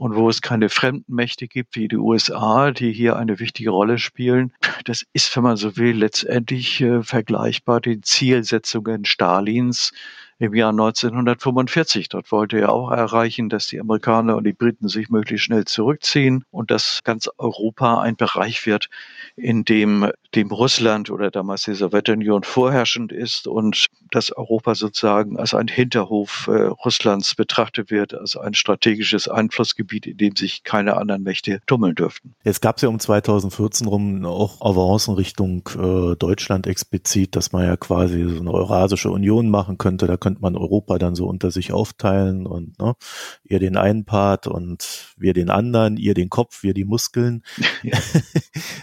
und 0.00 0.16
wo 0.16 0.30
es 0.30 0.40
keine 0.40 0.70
fremden 0.70 1.14
Mächte 1.14 1.46
gibt 1.46 1.76
wie 1.76 1.86
die 1.86 1.98
USA, 1.98 2.70
die 2.70 2.90
hier 2.90 3.16
eine 3.16 3.38
wichtige 3.38 3.68
Rolle 3.68 3.98
spielen. 3.98 4.50
Das 4.86 5.04
ist, 5.12 5.36
wenn 5.36 5.42
man 5.42 5.58
so 5.58 5.76
will, 5.76 5.94
letztendlich 5.94 6.80
äh, 6.80 7.02
vergleichbar 7.02 7.82
den 7.82 8.02
Zielsetzungen 8.02 9.04
Stalins 9.04 9.92
im 10.40 10.54
Jahr 10.54 10.70
1945. 10.70 12.08
Dort 12.08 12.32
wollte 12.32 12.58
er 12.58 12.72
auch 12.72 12.90
erreichen, 12.90 13.50
dass 13.50 13.66
die 13.66 13.78
Amerikaner 13.78 14.36
und 14.36 14.44
die 14.44 14.54
Briten 14.54 14.88
sich 14.88 15.10
möglichst 15.10 15.44
schnell 15.44 15.66
zurückziehen 15.66 16.44
und 16.50 16.70
dass 16.70 17.00
ganz 17.04 17.28
Europa 17.36 18.00
ein 18.00 18.16
Bereich 18.16 18.64
wird, 18.66 18.88
in 19.36 19.64
dem, 19.64 20.10
dem 20.34 20.50
Russland 20.50 21.10
oder 21.10 21.30
damals 21.30 21.64
die 21.64 21.74
Sowjetunion 21.74 22.42
vorherrschend 22.42 23.12
ist 23.12 23.46
und 23.46 23.86
dass 24.10 24.32
Europa 24.32 24.74
sozusagen 24.74 25.38
als 25.38 25.52
ein 25.52 25.68
Hinterhof 25.68 26.48
äh, 26.48 26.52
Russlands 26.52 27.34
betrachtet 27.34 27.90
wird, 27.90 28.14
als 28.14 28.36
ein 28.36 28.54
strategisches 28.54 29.28
Einflussgebiet, 29.28 30.06
in 30.06 30.16
dem 30.16 30.36
sich 30.36 30.64
keine 30.64 30.96
anderen 30.96 31.22
Mächte 31.22 31.60
tummeln 31.66 31.94
dürften. 31.94 32.34
Jetzt 32.44 32.62
gab 32.62 32.76
es 32.76 32.82
ja 32.82 32.88
um 32.88 32.98
2014 32.98 33.86
rum 33.86 34.24
auch 34.24 34.62
Avancen 34.62 35.14
Richtung 35.14 35.68
äh, 35.76 36.16
Deutschland 36.16 36.66
explizit, 36.66 37.36
dass 37.36 37.52
man 37.52 37.66
ja 37.66 37.76
quasi 37.76 38.24
so 38.24 38.40
eine 38.40 38.52
Eurasische 38.52 39.10
Union 39.10 39.50
machen 39.50 39.76
könnte. 39.76 40.06
Da 40.06 40.16
könnte 40.16 40.29
könnte 40.30 40.42
man 40.42 40.56
Europa 40.56 40.98
dann 40.98 41.14
so 41.14 41.26
unter 41.26 41.50
sich 41.50 41.72
aufteilen 41.72 42.46
und 42.46 42.78
ne, 42.78 42.94
ihr 43.42 43.58
den 43.58 43.76
einen 43.76 44.04
Part 44.04 44.46
und 44.46 45.12
wir 45.16 45.32
den 45.32 45.50
anderen, 45.50 45.96
ihr 45.96 46.14
den 46.14 46.30
Kopf, 46.30 46.62
wir 46.62 46.74
die 46.74 46.84
Muskeln. 46.84 47.42
Ja. 47.82 47.98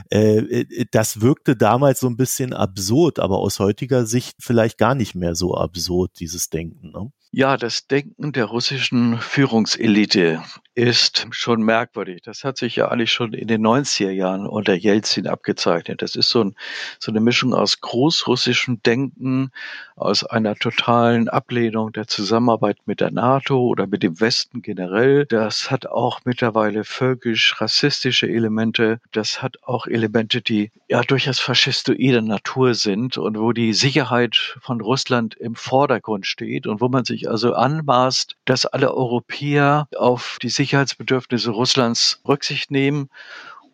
Äh, 0.09 0.37
äh, 0.37 0.85
das 0.89 1.19
wirkte 1.19 1.57
damals 1.57 1.99
so 1.99 2.07
ein 2.07 2.15
bisschen 2.15 2.53
absurd, 2.53 3.19
aber 3.19 3.39
aus 3.39 3.59
heutiger 3.59 4.05
Sicht 4.05 4.37
vielleicht 4.39 4.77
gar 4.77 4.95
nicht 4.95 5.15
mehr 5.15 5.35
so 5.35 5.53
absurd, 5.55 6.11
dieses 6.19 6.49
Denken. 6.49 6.91
Ne? 6.91 7.11
Ja, 7.31 7.57
das 7.57 7.87
Denken 7.87 8.31
der 8.31 8.45
russischen 8.45 9.17
Führungselite 9.17 10.41
ist 10.77 11.25
schon 11.31 11.63
merkwürdig. 11.63 12.21
Das 12.21 12.43
hat 12.43 12.59
sich 12.59 12.75
ja 12.75 12.89
eigentlich 12.89 13.11
schon 13.11 13.33
in 13.33 13.47
den 13.47 13.65
90er 13.65 14.11
Jahren 14.11 14.45
unter 14.45 14.75
Jelzin 14.75 15.25
abgezeichnet. 15.25 16.03
Das 16.03 16.15
ist 16.15 16.29
so, 16.29 16.43
ein, 16.43 16.55
so 16.99 17.11
eine 17.11 17.19
Mischung 17.19 17.55
aus 17.55 17.81
großrussischem 17.81 18.83
Denken, 18.83 19.49
aus 19.95 20.23
einer 20.23 20.53
totalen 20.53 21.29
Ablehnung 21.29 21.93
der 21.93 22.05
Zusammenarbeit 22.05 22.77
mit 22.85 22.99
der 23.01 23.09
NATO 23.09 23.59
oder 23.59 23.87
mit 23.87 24.03
dem 24.03 24.19
Westen 24.19 24.61
generell. 24.61 25.25
Das 25.25 25.71
hat 25.71 25.87
auch 25.87 26.19
mittlerweile 26.25 26.83
völkisch-rassistische 26.83 28.29
Elemente. 28.29 28.99
Das 29.11 29.41
hat 29.41 29.63
auch 29.63 29.87
Elemente, 29.87 30.43
die 30.43 30.69
ja 30.87 31.01
durchaus 31.01 31.39
faschistoide 31.39 32.21
Natur 32.21 32.75
sind 32.75 33.17
und 33.17 33.39
wo 33.39 33.51
die 33.51 33.73
Sicherheit 33.73 34.35
von 34.61 34.79
Russland 34.79 35.33
im 35.33 35.55
Vordergrund 35.55 36.27
steht 36.27 36.67
und 36.67 36.81
wo 36.81 36.87
man 36.87 37.03
sich 37.03 37.27
also 37.27 37.53
anmaßt, 37.53 38.35
dass 38.45 38.67
alle 38.67 38.93
Europäer 38.93 39.87
auf 39.97 40.37
die 40.43 40.49
Sicherheitsbedürfnisse 40.67 41.51
Russlands 41.51 42.19
Rücksicht 42.27 42.71
nehmen 42.71 43.09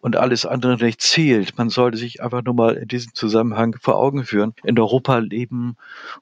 und 0.01 0.15
alles 0.15 0.45
andere 0.45 0.75
nicht 0.75 1.01
zählt. 1.01 1.57
Man 1.57 1.69
sollte 1.69 1.97
sich 1.97 2.21
einfach 2.21 2.43
nur 2.43 2.53
mal 2.53 2.75
in 2.75 2.87
diesem 2.87 3.15
Zusammenhang 3.15 3.77
vor 3.81 3.97
Augen 3.97 4.25
führen. 4.25 4.53
In 4.63 4.77
Europa 4.77 5.17
leben 5.17 5.75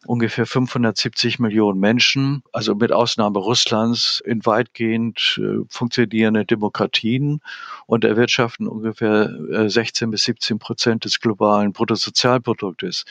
ungefähr 0.06 0.46
570 0.46 1.40
Millionen 1.40 1.80
Menschen, 1.80 2.44
also 2.54 2.74
mit 2.76 2.94
Ausnahme 2.94 3.40
Russlands, 3.40 4.22
in 4.24 4.46
weitgehend 4.46 5.42
äh, 5.42 5.66
funktionierende 5.68 6.46
Demokratien 6.46 7.42
und 7.86 8.06
erwirtschaften 8.06 8.68
ungefähr 8.68 9.30
äh, 9.52 9.68
16 9.68 10.10
bis 10.12 10.24
17 10.24 10.58
Prozent 10.58 11.04
des 11.04 11.20
globalen 11.20 11.74
Bruttosozialproduktes. 11.74 13.04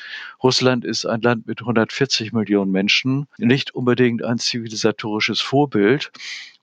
Russland 0.43 0.87
ist 0.87 1.05
ein 1.05 1.21
Land 1.21 1.47
mit 1.47 1.61
140 1.61 2.33
Millionen 2.33 2.71
Menschen, 2.71 3.27
nicht 3.37 3.75
unbedingt 3.75 4.25
ein 4.25 4.39
zivilisatorisches 4.39 5.41
Vorbild 5.41 6.11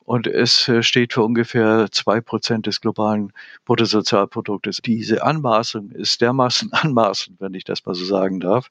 und 0.07 0.25
es 0.25 0.69
äh, 0.69 0.83
steht 0.83 1.11
für 1.11 1.21
ungefähr 1.21 1.89
zwei 1.91 2.21
Prozent 2.21 2.65
des 2.65 2.79
globalen 2.79 3.33
Bruttosozialproduktes. 3.65 4.77
Diese 4.77 5.21
Anmaßung 5.21 5.91
ist 5.91 6.21
dermaßen 6.21 6.71
anmaßend, 6.71 7.41
wenn 7.41 7.53
ich 7.53 7.65
das 7.65 7.85
mal 7.85 7.93
so 7.93 8.05
sagen 8.05 8.39
darf, 8.39 8.69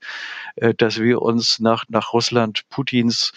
äh, 0.57 0.73
dass 0.73 0.99
wir 0.99 1.21
uns 1.21 1.61
nach, 1.61 1.85
nach 1.91 2.15
Russland 2.15 2.67
Putins 2.71 3.35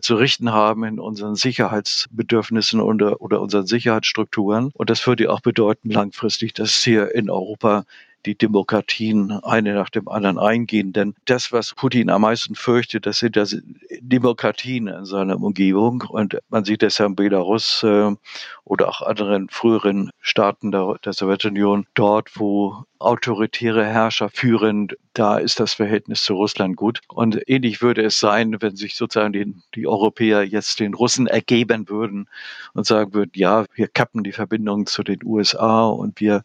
zu 0.00 0.16
richten 0.16 0.50
haben 0.50 0.82
in 0.82 0.98
unseren 0.98 1.36
Sicherheitsbedürfnissen 1.36 2.80
oder, 2.80 3.20
oder 3.20 3.40
unseren 3.40 3.66
Sicherheitsstrukturen. 3.66 4.72
Und 4.74 4.90
das 4.90 5.06
würde 5.06 5.30
auch 5.30 5.40
bedeuten 5.40 5.90
langfristig, 5.90 6.54
dass 6.54 6.82
hier 6.82 7.14
in 7.14 7.30
Europa 7.30 7.84
die 8.28 8.36
Demokratien 8.36 9.32
eine 9.42 9.74
nach 9.74 9.88
dem 9.88 10.06
anderen 10.08 10.38
eingehen. 10.38 10.92
Denn 10.92 11.14
das, 11.24 11.50
was 11.50 11.74
Putin 11.74 12.10
am 12.10 12.22
meisten 12.22 12.54
fürchtet, 12.54 13.06
das 13.06 13.18
sind 13.18 13.36
das 13.36 13.56
Demokratien 14.00 14.86
in 14.86 15.04
seiner 15.06 15.40
Umgebung. 15.40 16.04
Und 16.08 16.38
man 16.50 16.64
sieht 16.64 16.82
das 16.82 16.98
ja 16.98 17.06
in 17.06 17.16
Belarus 17.16 17.82
äh, 17.82 18.14
oder 18.64 18.88
auch 18.88 19.00
anderen 19.02 19.48
früheren 19.48 20.10
Staaten 20.20 20.70
der, 20.70 20.96
der 21.02 21.14
Sowjetunion, 21.14 21.86
dort, 21.94 22.30
wo 22.34 22.84
autoritäre 22.98 23.84
Herrscher 23.84 24.28
führen, 24.28 24.88
da 25.14 25.38
ist 25.38 25.60
das 25.60 25.74
Verhältnis 25.74 26.22
zu 26.22 26.34
Russland 26.34 26.76
gut. 26.76 27.00
Und 27.08 27.38
ähnlich 27.48 27.80
würde 27.80 28.02
es 28.02 28.18
sein, 28.18 28.56
wenn 28.60 28.76
sich 28.76 28.96
sozusagen 28.96 29.32
die, 29.32 29.54
die 29.74 29.86
Europäer 29.86 30.42
jetzt 30.42 30.80
den 30.80 30.94
Russen 30.94 31.26
ergeben 31.26 31.88
würden 31.88 32.28
und 32.74 32.86
sagen 32.86 33.14
würden, 33.14 33.32
ja, 33.34 33.64
wir 33.74 33.88
kappen 33.88 34.24
die 34.24 34.32
Verbindung 34.32 34.86
zu 34.86 35.02
den 35.02 35.20
USA 35.24 35.86
und 35.86 36.20
wir 36.20 36.42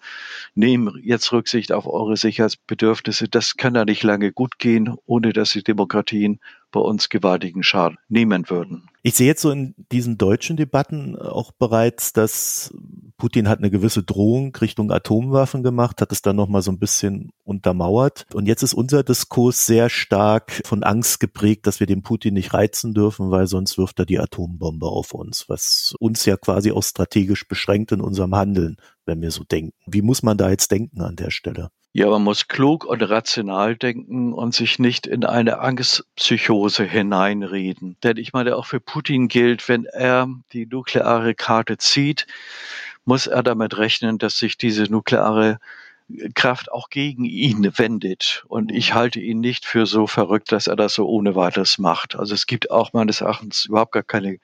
nehmen 0.55 0.99
jetzt 1.03 1.31
Rücksicht 1.31 1.71
auf 1.73 1.87
eure 1.87 2.17
Sicherheitsbedürfnisse. 2.17 3.27
Das 3.27 3.55
kann 3.55 3.73
da 3.73 3.85
nicht 3.85 4.03
lange 4.03 4.31
gut 4.31 4.59
gehen, 4.59 4.95
ohne 5.05 5.33
dass 5.33 5.51
die 5.51 5.63
Demokratien 5.63 6.39
bei 6.71 6.79
uns 6.79 7.07
gewaltigen 7.07 7.63
Schaden 7.63 7.97
nehmen 8.09 8.49
würden. 8.49 8.89
Ich 9.03 9.15
sehe 9.15 9.27
jetzt 9.27 9.41
so 9.41 9.51
in 9.51 9.75
diesen 9.91 10.17
deutschen 10.17 10.57
Debatten 10.57 11.17
auch 11.17 11.51
bereits, 11.51 12.13
dass 12.13 12.73
Putin 13.17 13.47
hat 13.47 13.59
eine 13.59 13.69
gewisse 13.69 14.01
Drohung 14.01 14.55
Richtung 14.55 14.91
Atomwaffen 14.91 15.61
gemacht, 15.61 16.01
hat 16.01 16.11
es 16.11 16.21
dann 16.21 16.35
nochmal 16.35 16.61
so 16.61 16.71
ein 16.71 16.79
bisschen 16.79 17.31
untermauert. 17.43 18.25
Und 18.33 18.47
jetzt 18.47 18.63
ist 18.63 18.73
unser 18.73 19.03
Diskurs 19.03 19.65
sehr 19.65 19.89
stark 19.89 20.61
von 20.65 20.83
Angst 20.83 21.19
geprägt, 21.19 21.67
dass 21.67 21.79
wir 21.79 21.87
den 21.87 22.01
Putin 22.01 22.33
nicht 22.33 22.53
reizen 22.53 22.93
dürfen, 22.93 23.29
weil 23.29 23.47
sonst 23.47 23.77
wirft 23.77 23.99
er 23.99 24.05
die 24.05 24.19
Atombombe 24.19 24.87
auf 24.87 25.13
uns, 25.13 25.49
was 25.49 25.93
uns 25.99 26.25
ja 26.25 26.37
quasi 26.37 26.71
auch 26.71 26.83
strategisch 26.83 27.47
beschränkt 27.47 27.91
in 27.91 28.01
unserem 28.01 28.33
Handeln, 28.33 28.77
wenn 29.05 29.21
wir 29.21 29.31
so 29.31 29.43
denken. 29.43 29.73
Wie 29.85 30.01
muss 30.01 30.23
man 30.23 30.37
da 30.37 30.49
jetzt 30.49 30.71
denken 30.71 31.01
an 31.01 31.15
der 31.15 31.31
Stelle? 31.31 31.69
Ja, 31.95 32.09
man 32.09 32.23
muss 32.23 32.47
klug 32.47 32.85
und 32.85 33.03
rational 33.03 33.75
denken 33.75 34.33
und 34.33 34.55
sich 34.55 34.79
nicht 34.79 35.05
in 35.05 35.23
eine 35.25 35.59
Angstpsychose 35.59 36.85
hineinreden. 36.85 37.97
Denn 38.01 38.17
ich 38.17 38.33
meine, 38.33 38.55
auch 38.55 38.65
für 38.65 38.79
Putin 38.79 39.27
gilt, 39.27 39.69
wenn 39.69 39.85
er 39.85 40.27
die 40.53 40.65
nukleare 40.65 41.35
Karte 41.35 41.77
zieht, 41.77 42.25
muss 43.05 43.27
er 43.27 43.43
damit 43.43 43.77
rechnen, 43.77 44.17
dass 44.17 44.39
sich 44.39 44.57
diese 44.57 44.83
nukleare 44.85 45.59
Kraft 46.33 46.71
auch 46.71 46.89
gegen 46.89 47.25
ihn 47.25 47.71
wendet. 47.77 48.43
Und 48.47 48.71
ich 48.71 48.93
halte 48.93 49.19
ihn 49.19 49.39
nicht 49.39 49.65
für 49.65 49.85
so 49.85 50.07
verrückt, 50.07 50.51
dass 50.51 50.67
er 50.67 50.75
das 50.75 50.95
so 50.95 51.07
ohne 51.07 51.35
weiteres 51.35 51.77
macht. 51.77 52.15
Also 52.15 52.33
es 52.33 52.47
gibt 52.47 52.71
auch 52.71 52.93
meines 52.93 53.21
Erachtens 53.21 53.65
überhaupt 53.65 53.91
gar 53.91 54.03
keine 54.03 54.39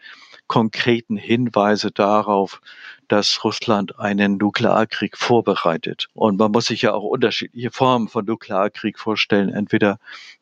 konkreten 0.47 1.17
Hinweise 1.17 1.91
darauf, 1.91 2.61
dass 3.09 3.43
Russland 3.43 3.99
einen 3.99 4.37
Nuklearkrieg 4.37 5.17
vorbereitet. 5.17 6.07
Und 6.13 6.37
man 6.39 6.51
muss 6.51 6.67
sich 6.67 6.83
ja 6.83 6.93
auch 6.93 7.03
unterschiedliche 7.03 7.71
Formen 7.71 8.07
von 8.07 8.23
Nuklearkrieg 8.25 8.97
vorstellen. 8.97 9.49
Entweder 9.49 9.99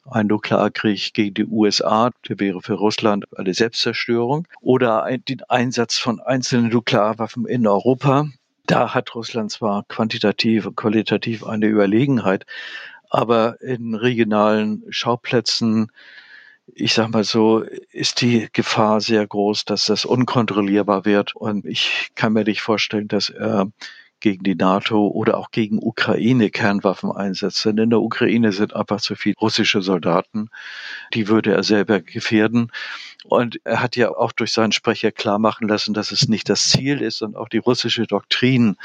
ein 0.09 0.27
Nuklearkrieg 0.27 1.13
gegen 1.13 1.33
die 1.33 1.45
USA, 1.45 2.11
der 2.27 2.39
wäre 2.39 2.61
für 2.61 2.75
Russland 2.75 3.25
eine 3.37 3.53
Selbstzerstörung, 3.53 4.47
oder 4.61 5.03
ein, 5.03 5.23
den 5.25 5.43
Einsatz 5.43 5.97
von 5.97 6.19
einzelnen 6.19 6.69
Nuklearwaffen 6.69 7.45
in 7.47 7.65
Europa. 7.65 8.27
Da 8.67 8.93
hat 8.93 9.15
Russland 9.15 9.51
zwar 9.51 9.85
quantitativ 9.87 10.65
und 10.65 10.75
qualitativ 10.75 11.45
eine 11.45 11.67
Überlegenheit, 11.67 12.45
aber 13.09 13.61
in 13.61 13.95
regionalen 13.95 14.83
Schauplätzen 14.89 15.89
ich 16.73 16.93
sag 16.93 17.09
mal 17.09 17.23
so, 17.23 17.63
ist 17.91 18.21
die 18.21 18.47
Gefahr 18.51 19.01
sehr 19.01 19.25
groß, 19.25 19.65
dass 19.65 19.85
das 19.85 20.05
unkontrollierbar 20.05 21.05
wird. 21.05 21.35
Und 21.35 21.65
ich 21.65 22.09
kann 22.15 22.33
mir 22.33 22.43
nicht 22.43 22.61
vorstellen, 22.61 23.07
dass 23.07 23.29
er 23.29 23.71
gegen 24.19 24.43
die 24.43 24.55
NATO 24.55 25.07
oder 25.07 25.37
auch 25.37 25.51
gegen 25.51 25.77
Ukraine 25.79 26.49
Kernwaffen 26.49 27.11
einsetzt. 27.11 27.63
Denn 27.65 27.77
in 27.77 27.89
der 27.91 28.01
Ukraine 28.01 28.51
sind 28.51 28.75
einfach 28.75 28.99
zu 28.99 29.15
viele 29.15 29.35
russische 29.39 29.81
Soldaten. 29.81 30.49
Die 31.13 31.27
würde 31.27 31.53
er 31.53 31.63
selber 31.63 32.01
gefährden. 32.01 32.71
Und 33.25 33.59
er 33.63 33.81
hat 33.81 33.95
ja 33.95 34.09
auch 34.09 34.31
durch 34.31 34.51
seinen 34.51 34.71
Sprecher 34.71 35.11
klar 35.11 35.37
machen 35.39 35.67
lassen, 35.67 35.93
dass 35.93 36.11
es 36.11 36.27
nicht 36.27 36.49
das 36.49 36.69
Ziel 36.69 37.01
ist 37.01 37.21
und 37.21 37.35
auch 37.35 37.49
die 37.49 37.57
russische 37.59 38.07
Doktrin, 38.07 38.77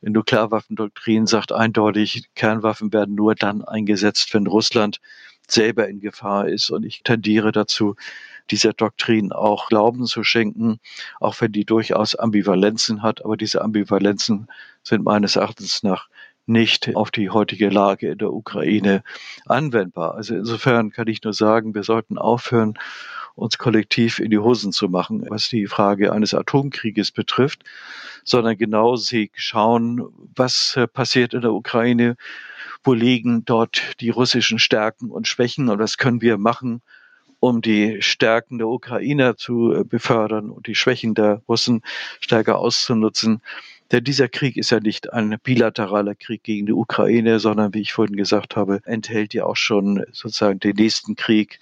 Nuklearwaffendoktrin 0.00 1.26
sagt 1.26 1.50
eindeutig, 1.50 2.28
Kernwaffen 2.34 2.92
werden 2.92 3.14
nur 3.14 3.34
dann 3.34 3.64
eingesetzt, 3.64 4.32
wenn 4.32 4.46
Russland 4.46 5.00
selber 5.50 5.88
in 5.88 6.00
Gefahr 6.00 6.48
ist. 6.48 6.70
Und 6.70 6.84
ich 6.84 7.02
tendiere 7.02 7.52
dazu, 7.52 7.96
dieser 8.50 8.72
Doktrin 8.72 9.32
auch 9.32 9.68
Glauben 9.68 10.06
zu 10.06 10.24
schenken, 10.24 10.80
auch 11.20 11.40
wenn 11.40 11.52
die 11.52 11.64
durchaus 11.64 12.14
Ambivalenzen 12.14 13.02
hat. 13.02 13.24
Aber 13.24 13.36
diese 13.36 13.62
Ambivalenzen 13.62 14.48
sind 14.82 15.04
meines 15.04 15.36
Erachtens 15.36 15.82
nach 15.82 16.08
nicht 16.46 16.96
auf 16.96 17.10
die 17.10 17.28
heutige 17.28 17.68
Lage 17.68 18.10
in 18.10 18.18
der 18.18 18.32
Ukraine 18.32 19.02
anwendbar. 19.44 20.14
Also 20.14 20.34
insofern 20.34 20.90
kann 20.90 21.06
ich 21.06 21.22
nur 21.22 21.34
sagen, 21.34 21.74
wir 21.74 21.82
sollten 21.82 22.16
aufhören, 22.16 22.78
uns 23.34 23.58
kollektiv 23.58 24.18
in 24.18 24.30
die 24.30 24.38
Hosen 24.38 24.72
zu 24.72 24.88
machen, 24.88 25.24
was 25.28 25.48
die 25.48 25.66
Frage 25.66 26.12
eines 26.12 26.34
Atomkrieges 26.34 27.12
betrifft, 27.12 27.62
sondern 28.24 28.56
genau 28.56 28.96
sie 28.96 29.30
schauen, 29.34 30.08
was 30.34 30.78
passiert 30.92 31.34
in 31.34 31.42
der 31.42 31.52
Ukraine, 31.52 32.16
wo 32.84 32.92
liegen 32.92 33.44
dort 33.44 34.00
die 34.00 34.10
russischen 34.10 34.58
Stärken 34.58 35.10
und 35.10 35.28
Schwächen 35.28 35.68
und 35.68 35.78
was 35.78 35.98
können 35.98 36.20
wir 36.20 36.38
machen, 36.38 36.82
um 37.40 37.60
die 37.60 38.02
Stärken 38.02 38.58
der 38.58 38.68
Ukrainer 38.68 39.36
zu 39.36 39.72
äh, 39.72 39.84
befördern 39.84 40.50
und 40.50 40.66
die 40.66 40.74
Schwächen 40.74 41.14
der 41.14 41.42
Russen 41.48 41.82
stärker 42.20 42.58
auszunutzen. 42.58 43.42
Denn 43.90 44.04
dieser 44.04 44.28
Krieg 44.28 44.56
ist 44.56 44.70
ja 44.70 44.80
nicht 44.80 45.12
ein 45.12 45.38
bilateraler 45.42 46.14
Krieg 46.14 46.42
gegen 46.42 46.66
die 46.66 46.72
Ukraine, 46.72 47.40
sondern 47.40 47.72
wie 47.74 47.80
ich 47.80 47.92
vorhin 47.92 48.16
gesagt 48.16 48.56
habe, 48.56 48.80
enthält 48.84 49.32
ja 49.34 49.44
auch 49.44 49.56
schon 49.56 50.04
sozusagen 50.12 50.60
den 50.60 50.76
nächsten 50.76 51.16
Krieg 51.16 51.58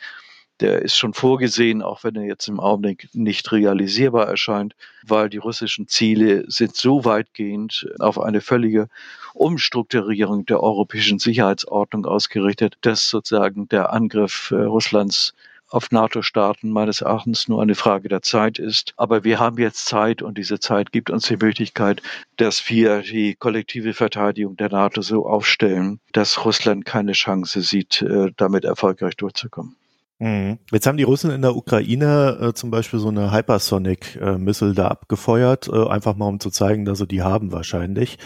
der 0.61 0.83
ist 0.83 0.97
schon 0.97 1.12
vorgesehen, 1.12 1.83
auch 1.83 2.05
wenn 2.05 2.16
er 2.16 2.25
jetzt 2.25 2.49
im 2.49 2.61
Augenblick 2.61 3.09
nicht 3.12 3.51
realisierbar 3.53 4.27
erscheint, 4.27 4.75
weil 5.07 5.29
die 5.29 5.37
russischen 5.38 5.88
Ziele 5.88 6.45
sind 6.49 6.77
so 6.77 7.05
weitgehend 7.05 7.88
auf 7.99 8.21
eine 8.21 8.40
völlige 8.40 8.88
Umstrukturierung 9.35 10.47
der 10.47 10.62
europäischen 10.62 11.19
Sicherheitsordnung 11.19 12.07
ausgerichtet, 12.07 12.79
dass 12.81 13.09
sozusagen 13.09 13.69
der 13.69 13.92
Angriff 13.92 14.51
äh, 14.51 14.57
Russlands 14.57 15.35
auf 15.69 15.90
NATO-Staaten 15.90 16.71
meines 16.71 17.01
Erachtens 17.01 17.49
nur 17.49 17.61
eine 17.61 17.75
Frage 17.75 18.09
der 18.09 18.23
Zeit 18.23 18.59
ist. 18.59 18.95
Aber 18.97 19.25
wir 19.25 19.38
haben 19.38 19.59
jetzt 19.59 19.87
Zeit 19.87 20.23
und 20.23 20.38
diese 20.38 20.61
Zeit 20.61 20.92
gibt 20.92 21.11
uns 21.11 21.27
die 21.27 21.37
Möglichkeit, 21.37 22.03
dass 22.37 22.69
wir 22.71 23.03
die 23.03 23.35
kollektive 23.35 23.92
Verteidigung 23.92 24.57
der 24.57 24.71
NATO 24.71 25.03
so 25.03 25.27
aufstellen, 25.27 26.01
dass 26.12 26.45
Russland 26.45 26.85
keine 26.85 27.12
Chance 27.12 27.62
sieht, 27.62 28.03
äh, 28.03 28.31
damit 28.37 28.64
erfolgreich 28.64 29.16
durchzukommen. 29.16 29.77
Mhm. 30.18 30.59
Jetzt 30.72 30.87
haben 30.87 30.96
die 30.96 31.02
Russen 31.02 31.31
in 31.31 31.42
der 31.42 31.57
Ukraine 31.57 32.38
äh, 32.40 32.55
zum 32.55 32.70
Beispiel 32.70 32.98
so 32.98 33.09
eine 33.09 33.33
Hypersonic-Missile 33.33 34.70
äh, 34.70 34.74
da 34.74 34.88
abgefeuert, 34.88 35.68
äh, 35.68 35.87
einfach 35.88 36.16
mal 36.16 36.26
um 36.26 36.40
zu 36.40 36.50
zeigen, 36.50 36.87
dass 36.87 36.98
sie 36.98 37.07
die 37.07 37.20
haben 37.22 37.52
wahrscheinlich 37.52 38.18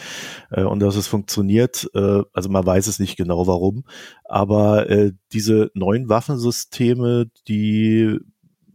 äh, 0.52 0.62
und 0.62 0.78
dass 0.80 0.94
es 0.94 1.08
funktioniert. 1.08 1.90
Äh, 1.94 2.22
also 2.32 2.48
man 2.48 2.64
weiß 2.64 2.86
es 2.86 3.00
nicht 3.00 3.16
genau 3.16 3.48
warum, 3.48 3.84
aber 4.24 4.88
äh, 4.88 5.12
diese 5.32 5.72
neuen 5.74 6.08
Waffensysteme, 6.08 7.28
die 7.48 8.18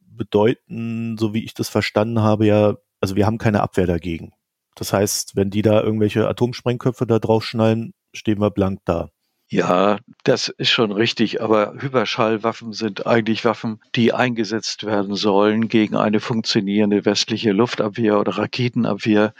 bedeuten, 0.09 1.17
so 1.17 1.33
wie 1.33 1.45
ich 1.45 1.53
das 1.53 1.69
verstanden 1.69 2.21
habe, 2.21 2.45
ja, 2.45 2.75
also 2.99 3.15
wir 3.15 3.25
haben 3.25 3.37
keine 3.37 3.61
Abwehr 3.61 3.87
dagegen. 3.87 4.33
Das 4.75 4.91
heißt, 4.91 5.37
wenn 5.37 5.49
die 5.49 5.61
da 5.61 5.81
irgendwelche 5.81 6.27
Atomsprengköpfe 6.27 7.07
da 7.07 7.19
draufschnallen, 7.19 7.93
stehen 8.13 8.41
wir 8.41 8.51
blank 8.51 8.79
da. 8.83 9.09
Ja, 9.47 9.99
das 10.23 10.49
ist 10.49 10.71
schon 10.71 10.91
richtig, 10.91 11.39
aber 11.39 11.75
Hyperschallwaffen 11.77 12.73
sind 12.73 13.05
eigentlich 13.05 13.45
Waffen, 13.45 13.79
die 13.93 14.11
eingesetzt 14.11 14.85
werden 14.85 15.15
sollen 15.15 15.67
gegen 15.67 15.95
eine 15.95 16.19
funktionierende 16.19 17.05
westliche 17.05 17.51
Luftabwehr 17.51 18.19
oder 18.19 18.39
Raketenabwehr. 18.39 19.35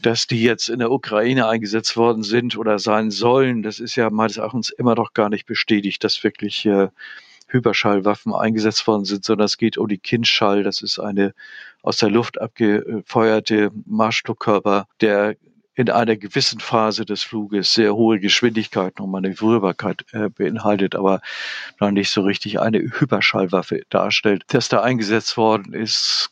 Dass 0.00 0.26
die 0.26 0.42
jetzt 0.42 0.70
in 0.70 0.78
der 0.78 0.90
Ukraine 0.90 1.48
eingesetzt 1.48 1.98
worden 1.98 2.22
sind 2.22 2.56
oder 2.56 2.78
sein 2.78 3.10
sollen, 3.10 3.62
das 3.62 3.78
ist 3.78 3.94
ja 3.94 4.08
meines 4.08 4.38
Erachtens 4.38 4.70
immer 4.70 4.94
noch 4.94 5.12
gar 5.12 5.28
nicht 5.28 5.44
bestätigt, 5.44 6.02
dass 6.02 6.24
wirklich 6.24 6.64
äh, 6.64 6.88
Hyperschallwaffen 7.48 8.32
eingesetzt 8.34 8.86
worden 8.86 9.04
sind, 9.04 9.22
sondern 9.22 9.44
es 9.44 9.58
geht 9.58 9.76
um 9.76 9.86
die 9.86 9.98
Kindschall. 9.98 10.62
Das 10.62 10.80
ist 10.80 10.98
eine 10.98 11.34
aus 11.82 11.98
der 11.98 12.08
Luft 12.08 12.40
abgefeuerte 12.40 13.70
Marschflugkörper, 13.84 14.86
der 15.02 15.36
in 15.74 15.90
einer 15.90 16.16
gewissen 16.16 16.60
Phase 16.60 17.06
des 17.06 17.22
Fluges 17.22 17.72
sehr 17.72 17.94
hohe 17.94 18.20
Geschwindigkeiten 18.20 19.02
und 19.02 19.10
Manövrierbarkeit 19.10 20.04
äh, 20.12 20.28
beinhaltet, 20.28 20.94
aber 20.94 21.20
noch 21.80 21.90
nicht 21.90 22.10
so 22.10 22.22
richtig 22.22 22.60
eine 22.60 22.78
Hyperschallwaffe 22.78 23.82
darstellt. 23.88 24.44
Dass 24.48 24.68
da 24.68 24.82
eingesetzt 24.82 25.36
worden 25.36 25.72
ist, 25.72 26.30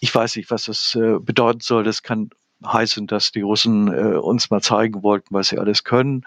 ich 0.00 0.14
weiß 0.14 0.36
nicht, 0.36 0.50
was 0.50 0.64
das 0.64 0.94
äh, 0.96 1.18
bedeuten 1.20 1.60
soll. 1.60 1.84
Das 1.84 2.02
kann 2.02 2.30
heißen, 2.64 3.06
dass 3.06 3.32
die 3.32 3.42
Russen 3.42 3.88
äh, 3.88 4.16
uns 4.16 4.50
mal 4.50 4.60
zeigen 4.60 5.02
wollten, 5.02 5.34
was 5.34 5.48
sie 5.48 5.58
alles 5.58 5.84
können. 5.84 6.24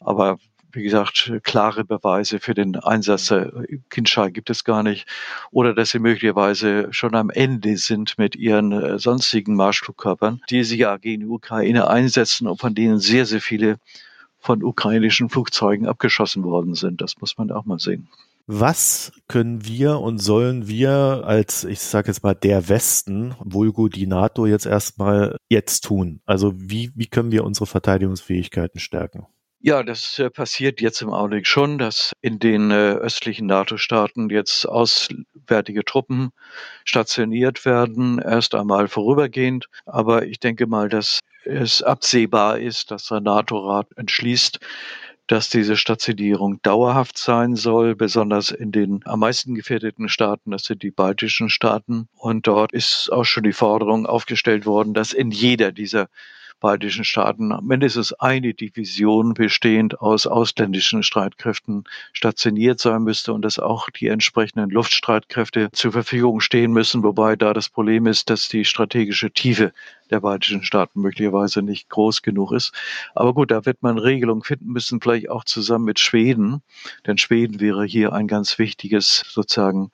Aber 0.00 0.38
wie 0.72 0.82
gesagt, 0.82 1.32
klare 1.42 1.84
Beweise 1.84 2.40
für 2.40 2.54
den 2.54 2.76
Einsatz 2.76 3.26
der 3.26 3.52
Kindschall 3.90 4.32
gibt 4.32 4.50
es 4.50 4.64
gar 4.64 4.82
nicht. 4.82 5.06
Oder 5.50 5.74
dass 5.74 5.90
sie 5.90 5.98
möglicherweise 5.98 6.88
schon 6.90 7.14
am 7.14 7.30
Ende 7.30 7.76
sind 7.76 8.18
mit 8.18 8.36
ihren 8.36 8.72
äh, 8.72 8.98
sonstigen 8.98 9.54
Marschflugkörpern, 9.54 10.40
die 10.50 10.64
sie 10.64 10.78
ja 10.78 10.96
gegen 10.96 11.22
die 11.22 11.28
Ukraine 11.28 11.88
einsetzen 11.88 12.46
und 12.46 12.60
von 12.60 12.74
denen 12.74 12.98
sehr, 12.98 13.26
sehr 13.26 13.40
viele 13.40 13.78
von 14.38 14.62
ukrainischen 14.62 15.28
Flugzeugen 15.28 15.86
abgeschossen 15.86 16.42
worden 16.42 16.74
sind. 16.74 17.00
Das 17.00 17.20
muss 17.20 17.38
man 17.38 17.50
auch 17.50 17.64
mal 17.64 17.78
sehen. 17.78 18.08
Was 18.46 19.12
können 19.28 19.64
wir 19.64 20.00
und 20.00 20.18
sollen 20.18 20.66
wir 20.66 21.22
als, 21.24 21.62
ich 21.62 21.78
sage 21.78 22.08
jetzt 22.08 22.24
mal, 22.24 22.34
der 22.34 22.68
Westen, 22.68 23.36
vulgo 23.38 23.88
die 23.88 24.08
NATO 24.08 24.46
jetzt 24.46 24.66
erstmal 24.66 25.36
jetzt 25.48 25.84
tun? 25.84 26.20
Also 26.26 26.52
wie, 26.56 26.90
wie 26.96 27.06
können 27.06 27.30
wir 27.30 27.44
unsere 27.44 27.66
Verteidigungsfähigkeiten 27.66 28.80
stärken? 28.80 29.26
Ja, 29.64 29.84
das 29.84 30.18
äh, 30.18 30.28
passiert 30.28 30.80
jetzt 30.80 31.02
im 31.02 31.10
Augenblick 31.12 31.46
schon, 31.46 31.78
dass 31.78 32.12
in 32.20 32.40
den 32.40 32.72
äh, 32.72 32.94
östlichen 32.94 33.46
NATO-Staaten 33.46 34.28
jetzt 34.28 34.66
auswärtige 34.66 35.84
Truppen 35.84 36.32
stationiert 36.84 37.64
werden, 37.64 38.18
erst 38.18 38.56
einmal 38.56 38.88
vorübergehend. 38.88 39.66
Aber 39.86 40.26
ich 40.26 40.40
denke 40.40 40.66
mal, 40.66 40.88
dass 40.88 41.20
es 41.44 41.80
absehbar 41.80 42.58
ist, 42.58 42.90
dass 42.90 43.06
der 43.06 43.20
NATO-Rat 43.20 43.86
entschließt, 43.94 44.58
dass 45.28 45.48
diese 45.48 45.76
Stationierung 45.76 46.60
dauerhaft 46.62 47.16
sein 47.16 47.54
soll, 47.54 47.94
besonders 47.94 48.50
in 48.50 48.72
den 48.72 49.00
am 49.04 49.20
meisten 49.20 49.54
gefährdeten 49.54 50.08
Staaten, 50.08 50.50
das 50.50 50.64
sind 50.64 50.82
die 50.82 50.90
baltischen 50.90 51.48
Staaten. 51.48 52.08
Und 52.16 52.48
dort 52.48 52.72
ist 52.72 53.12
auch 53.12 53.24
schon 53.24 53.44
die 53.44 53.52
Forderung 53.52 54.06
aufgestellt 54.06 54.66
worden, 54.66 54.92
dass 54.92 55.12
in 55.12 55.30
jeder 55.30 55.70
dieser 55.70 56.08
baltischen 56.62 57.04
Staaten 57.04 57.52
mindestens 57.62 58.12
eine 58.14 58.54
Division 58.54 59.34
bestehend 59.34 60.00
aus 60.00 60.26
ausländischen 60.26 61.02
Streitkräften 61.02 61.84
stationiert 62.12 62.78
sein 62.78 63.02
müsste 63.02 63.32
und 63.34 63.42
dass 63.42 63.58
auch 63.58 63.90
die 63.90 64.06
entsprechenden 64.06 64.70
Luftstreitkräfte 64.70 65.70
zur 65.72 65.92
Verfügung 65.92 66.40
stehen 66.40 66.72
müssen, 66.72 67.02
wobei 67.02 67.34
da 67.34 67.52
das 67.52 67.68
Problem 67.68 68.06
ist, 68.06 68.30
dass 68.30 68.48
die 68.48 68.64
strategische 68.64 69.32
Tiefe 69.32 69.72
der 70.10 70.20
baltischen 70.20 70.62
Staaten 70.62 71.00
möglicherweise 71.00 71.62
nicht 71.62 71.88
groß 71.88 72.22
genug 72.22 72.52
ist. 72.52 72.72
Aber 73.14 73.34
gut, 73.34 73.50
da 73.50 73.66
wird 73.66 73.82
man 73.82 73.98
Regelungen 73.98 74.42
finden 74.42 74.72
müssen, 74.72 75.00
vielleicht 75.00 75.30
auch 75.30 75.44
zusammen 75.44 75.86
mit 75.86 75.98
Schweden, 75.98 76.62
denn 77.06 77.18
Schweden 77.18 77.58
wäre 77.58 77.84
hier 77.84 78.12
ein 78.12 78.28
ganz 78.28 78.58
wichtiges 78.58 79.24
sozusagen 79.28 79.90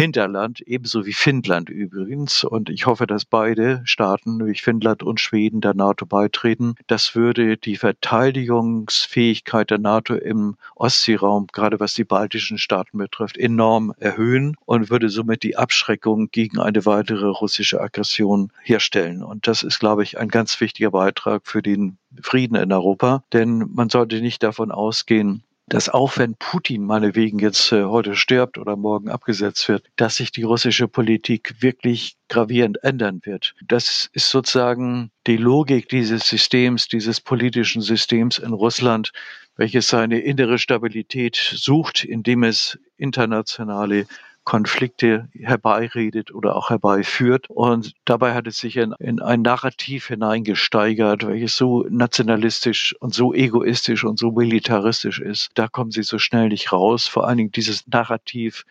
Hinterland, 0.00 0.60
ebenso 0.60 1.06
wie 1.06 1.12
Finnland 1.12 1.68
übrigens. 1.70 2.44
Und 2.44 2.70
ich 2.70 2.86
hoffe, 2.86 3.08
dass 3.08 3.24
beide 3.24 3.80
Staaten, 3.82 4.36
nämlich 4.36 4.62
Finnland 4.62 5.02
und 5.02 5.18
Schweden, 5.18 5.60
der 5.60 5.74
NATO 5.74 6.06
beitreten. 6.06 6.76
Das 6.86 7.16
würde 7.16 7.56
die 7.56 7.74
Verteidigungsfähigkeit 7.74 9.72
der 9.72 9.78
NATO 9.78 10.14
im 10.14 10.54
Ostseeraum, 10.76 11.48
gerade 11.52 11.80
was 11.80 11.94
die 11.94 12.04
baltischen 12.04 12.58
Staaten 12.58 12.96
betrifft, 12.96 13.36
enorm 13.36 13.92
erhöhen 13.98 14.54
und 14.66 14.88
würde 14.88 15.08
somit 15.08 15.42
die 15.42 15.56
Abschreckung 15.56 16.30
gegen 16.30 16.60
eine 16.60 16.86
weitere 16.86 17.26
russische 17.26 17.80
Aggression 17.80 18.52
herstellen. 18.62 19.24
Und 19.24 19.48
das 19.48 19.64
ist, 19.64 19.80
glaube 19.80 20.04
ich, 20.04 20.16
ein 20.16 20.28
ganz 20.28 20.60
wichtiger 20.60 20.92
Beitrag 20.92 21.42
für 21.44 21.60
den 21.60 21.98
Frieden 22.22 22.54
in 22.54 22.72
Europa. 22.72 23.24
Denn 23.32 23.68
man 23.74 23.88
sollte 23.88 24.20
nicht 24.20 24.44
davon 24.44 24.70
ausgehen, 24.70 25.42
dass 25.68 25.88
auch 25.88 26.16
wenn 26.16 26.34
Putin 26.34 26.84
meinetwegen 26.84 27.38
jetzt 27.38 27.72
äh, 27.72 27.84
heute 27.84 28.14
stirbt 28.14 28.58
oder 28.58 28.76
morgen 28.76 29.08
abgesetzt 29.08 29.68
wird, 29.68 29.84
dass 29.96 30.16
sich 30.16 30.32
die 30.32 30.42
russische 30.42 30.88
Politik 30.88 31.56
wirklich 31.60 32.16
gravierend 32.28 32.82
ändern 32.82 33.20
wird. 33.24 33.54
Das 33.66 34.08
ist 34.12 34.30
sozusagen 34.30 35.10
die 35.26 35.36
Logik 35.36 35.88
dieses 35.88 36.26
Systems, 36.28 36.88
dieses 36.88 37.20
politischen 37.20 37.82
Systems 37.82 38.38
in 38.38 38.52
Russland, 38.52 39.12
welches 39.56 39.88
seine 39.88 40.20
innere 40.20 40.58
Stabilität 40.58 41.36
sucht, 41.36 42.04
indem 42.04 42.44
es 42.44 42.78
internationale 42.96 44.06
Konflikte 44.48 45.28
herbeiredet 45.34 46.34
oder 46.34 46.56
auch 46.56 46.70
herbeiführt. 46.70 47.50
Und 47.50 47.92
dabei 48.06 48.32
hat 48.32 48.46
es 48.46 48.56
sich 48.56 48.78
in, 48.78 48.94
in 48.98 49.20
ein 49.20 49.42
Narrativ 49.42 50.06
hineingesteigert, 50.06 51.26
welches 51.26 51.54
so 51.54 51.84
nationalistisch 51.90 52.96
und 52.98 53.12
so 53.12 53.34
egoistisch 53.34 54.04
und 54.04 54.18
so 54.18 54.30
militaristisch 54.30 55.20
ist. 55.20 55.50
Da 55.52 55.68
kommen 55.68 55.90
sie 55.90 56.02
so 56.02 56.18
schnell 56.18 56.48
nicht 56.48 56.72
raus. 56.72 57.06
Vor 57.06 57.28
allen 57.28 57.36
Dingen 57.36 57.52
dieses 57.52 57.86
Narrativ 57.88 58.64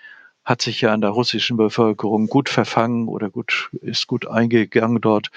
hat 0.48 0.62
sich 0.62 0.80
ja 0.80 0.94
an 0.94 1.02
der 1.02 1.10
russischen 1.10 1.58
Bevölkerung 1.58 2.28
gut 2.28 2.48
verfangen 2.48 3.10
oder 3.10 3.30
gut, 3.30 3.70
ist 3.82 4.08
gut 4.08 4.28
eingegangen 4.28 5.02
dort. 5.02 5.30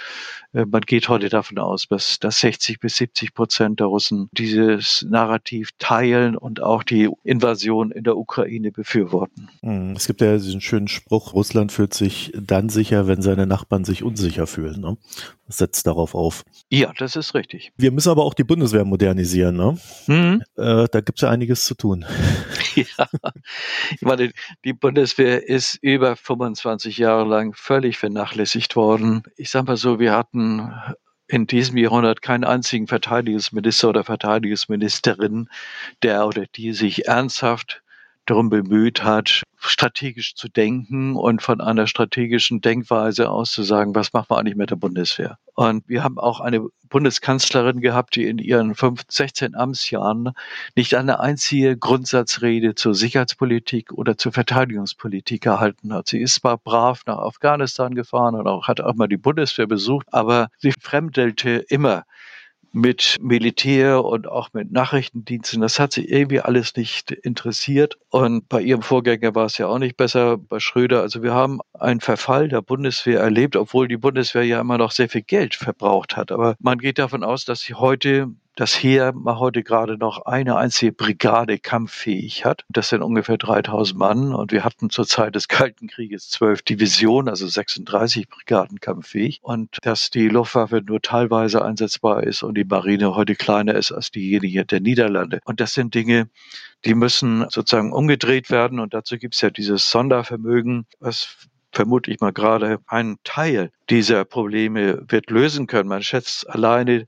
Äh, 0.52 0.66
man 0.66 0.82
geht 0.82 1.08
heute 1.08 1.28
davon 1.28 1.58
aus, 1.58 1.88
dass, 1.88 2.20
dass 2.20 2.38
60 2.38 2.78
bis 2.78 2.94
70 2.96 3.34
Prozent 3.34 3.80
der 3.80 3.88
Russen 3.88 4.28
dieses 4.30 5.04
Narrativ 5.08 5.70
teilen 5.80 6.36
und 6.36 6.62
auch 6.62 6.84
die 6.84 7.10
Invasion 7.24 7.90
in 7.90 8.04
der 8.04 8.16
Ukraine 8.16 8.70
befürworten. 8.70 9.48
Hm, 9.62 9.94
es 9.96 10.06
gibt 10.06 10.20
ja 10.20 10.34
diesen 10.34 10.60
schönen 10.60 10.86
Spruch, 10.86 11.34
Russland 11.34 11.72
fühlt 11.72 11.92
sich 11.92 12.32
dann 12.40 12.68
sicher, 12.68 13.08
wenn 13.08 13.20
seine 13.20 13.48
Nachbarn 13.48 13.84
sich 13.84 14.04
unsicher 14.04 14.46
fühlen. 14.46 14.80
Ne? 14.80 14.96
Das 15.48 15.56
setzt 15.56 15.88
darauf 15.88 16.14
auf. 16.14 16.44
Ja, 16.68 16.92
das 16.96 17.16
ist 17.16 17.34
richtig. 17.34 17.72
Wir 17.76 17.90
müssen 17.90 18.10
aber 18.10 18.24
auch 18.24 18.34
die 18.34 18.44
Bundeswehr 18.44 18.84
modernisieren. 18.84 19.56
Ne? 19.56 19.76
Mhm. 20.06 20.42
Äh, 20.56 20.86
da 20.88 21.00
gibt 21.00 21.18
es 21.18 21.22
ja 21.22 21.30
einiges 21.30 21.64
zu 21.64 21.74
tun. 21.74 22.04
Ja, 22.76 23.08
ich 23.90 24.02
meine, 24.02 24.32
die 24.64 24.72
Bundeswehr 24.72 25.48
ist 25.48 25.78
über 25.82 26.16
25 26.16 26.98
Jahre 26.98 27.24
lang 27.24 27.54
völlig 27.54 27.98
vernachlässigt 27.98 28.76
worden. 28.76 29.22
Ich 29.36 29.50
sage 29.50 29.66
mal 29.66 29.76
so, 29.76 29.98
wir 29.98 30.12
hatten 30.12 30.72
in 31.26 31.46
diesem 31.46 31.76
Jahrhundert 31.76 32.22
keinen 32.22 32.44
einzigen 32.44 32.86
Verteidigungsminister 32.88 33.88
oder 33.88 34.04
Verteidigungsministerin, 34.04 35.48
der 36.02 36.26
oder 36.26 36.46
die 36.46 36.72
sich 36.72 37.06
ernsthaft 37.06 37.82
darum 38.30 38.48
bemüht 38.48 39.02
hat, 39.02 39.42
strategisch 39.58 40.34
zu 40.34 40.48
denken 40.48 41.16
und 41.16 41.42
von 41.42 41.60
einer 41.60 41.86
strategischen 41.86 42.60
Denkweise 42.60 43.28
aus 43.28 43.50
zu 43.52 43.62
sagen, 43.62 43.94
was 43.94 44.12
machen 44.12 44.26
wir 44.30 44.38
eigentlich 44.38 44.56
mit 44.56 44.70
der 44.70 44.76
Bundeswehr? 44.76 45.38
Und 45.54 45.86
wir 45.88 46.02
haben 46.02 46.18
auch 46.18 46.40
eine 46.40 46.66
Bundeskanzlerin 46.88 47.80
gehabt, 47.80 48.16
die 48.16 48.26
in 48.26 48.38
ihren 48.38 48.74
15, 48.74 49.06
16 49.10 49.54
Amtsjahren 49.54 50.32
nicht 50.76 50.94
eine 50.94 51.20
einzige 51.20 51.76
Grundsatzrede 51.76 52.74
zur 52.74 52.94
Sicherheitspolitik 52.94 53.92
oder 53.92 54.16
zur 54.16 54.32
Verteidigungspolitik 54.32 55.42
gehalten 55.42 55.92
hat. 55.92 56.08
Sie 56.08 56.20
ist 56.20 56.36
zwar 56.36 56.56
brav 56.56 57.02
nach 57.06 57.18
Afghanistan 57.18 57.94
gefahren 57.94 58.34
und 58.34 58.46
auch 58.46 58.68
hat 58.68 58.80
auch 58.80 58.94
mal 58.94 59.08
die 59.08 59.18
Bundeswehr 59.18 59.66
besucht, 59.66 60.06
aber 60.12 60.48
sie 60.58 60.72
fremdelte 60.72 61.64
immer 61.68 62.04
mit 62.72 63.16
Militär 63.20 64.04
und 64.04 64.28
auch 64.28 64.50
mit 64.52 64.70
Nachrichtendiensten. 64.70 65.60
Das 65.60 65.78
hat 65.78 65.92
sie 65.92 66.04
irgendwie 66.04 66.40
alles 66.40 66.76
nicht 66.76 67.10
interessiert. 67.10 67.98
Und 68.10 68.48
bei 68.48 68.60
ihrem 68.60 68.82
Vorgänger 68.82 69.34
war 69.34 69.46
es 69.46 69.58
ja 69.58 69.66
auch 69.66 69.78
nicht 69.78 69.96
besser, 69.96 70.38
bei 70.38 70.60
Schröder. 70.60 71.02
Also 71.02 71.22
wir 71.22 71.34
haben 71.34 71.60
einen 71.74 72.00
Verfall 72.00 72.48
der 72.48 72.62
Bundeswehr 72.62 73.20
erlebt, 73.20 73.56
obwohl 73.56 73.88
die 73.88 73.96
Bundeswehr 73.96 74.44
ja 74.44 74.60
immer 74.60 74.78
noch 74.78 74.92
sehr 74.92 75.08
viel 75.08 75.22
Geld 75.22 75.54
verbraucht 75.54 76.16
hat. 76.16 76.32
Aber 76.32 76.56
man 76.60 76.78
geht 76.78 76.98
davon 76.98 77.24
aus, 77.24 77.44
dass 77.44 77.60
sie 77.60 77.74
heute 77.74 78.28
das 78.60 78.74
Heer 78.74 79.14
heute 79.24 79.62
gerade 79.62 79.96
noch 79.96 80.26
eine 80.26 80.56
einzige 80.56 80.92
Brigade 80.92 81.58
kampffähig 81.58 82.44
hat. 82.44 82.66
Das 82.68 82.90
sind 82.90 83.00
ungefähr 83.00 83.38
3000 83.38 83.98
Mann 83.98 84.34
und 84.34 84.52
wir 84.52 84.64
hatten 84.64 84.90
zur 84.90 85.06
Zeit 85.06 85.34
des 85.34 85.48
Kalten 85.48 85.88
Krieges 85.88 86.28
zwölf 86.28 86.60
Divisionen, 86.60 87.30
also 87.30 87.46
36 87.46 88.28
Brigaden 88.28 88.78
kampffähig 88.78 89.38
und 89.40 89.78
dass 89.80 90.10
die 90.10 90.28
Luftwaffe 90.28 90.82
nur 90.84 91.00
teilweise 91.00 91.64
einsetzbar 91.64 92.22
ist 92.22 92.42
und 92.42 92.54
die 92.58 92.64
Marine 92.64 93.14
heute 93.14 93.34
kleiner 93.34 93.74
ist 93.76 93.92
als 93.92 94.10
diejenige 94.10 94.66
der 94.66 94.80
Niederlande. 94.80 95.40
Und 95.46 95.60
das 95.60 95.72
sind 95.72 95.94
Dinge, 95.94 96.28
die 96.84 96.94
müssen 96.94 97.46
sozusagen 97.48 97.94
umgedreht 97.94 98.50
werden 98.50 98.78
und 98.78 98.92
dazu 98.92 99.16
gibt 99.16 99.36
es 99.36 99.40
ja 99.40 99.48
dieses 99.48 99.90
Sondervermögen, 99.90 100.84
was 100.98 101.48
vermute 101.72 102.10
ich 102.10 102.20
mal 102.20 102.32
gerade 102.32 102.80
einen 102.86 103.16
Teil 103.24 103.70
dieser 103.88 104.26
Probleme 104.26 105.02
wird 105.08 105.30
lösen 105.30 105.66
können. 105.66 105.88
Man 105.88 106.02
schätzt 106.02 106.50
alleine 106.50 107.06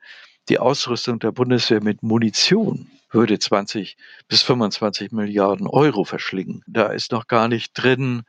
die 0.53 0.59
Ausrüstung 0.59 1.19
der 1.19 1.33
Bundeswehr 1.33 1.83
mit 1.83 2.03
Munition 2.03 2.91
würde 3.11 3.38
20 3.38 3.97
bis 4.29 4.43
25 4.43 5.11
Milliarden 5.11 5.67
Euro 5.67 6.05
verschlingen. 6.05 6.62
Da 6.67 6.88
ist 6.88 7.11
noch 7.11 7.27
gar 7.27 7.49
nicht 7.49 7.73
drin 7.73 8.25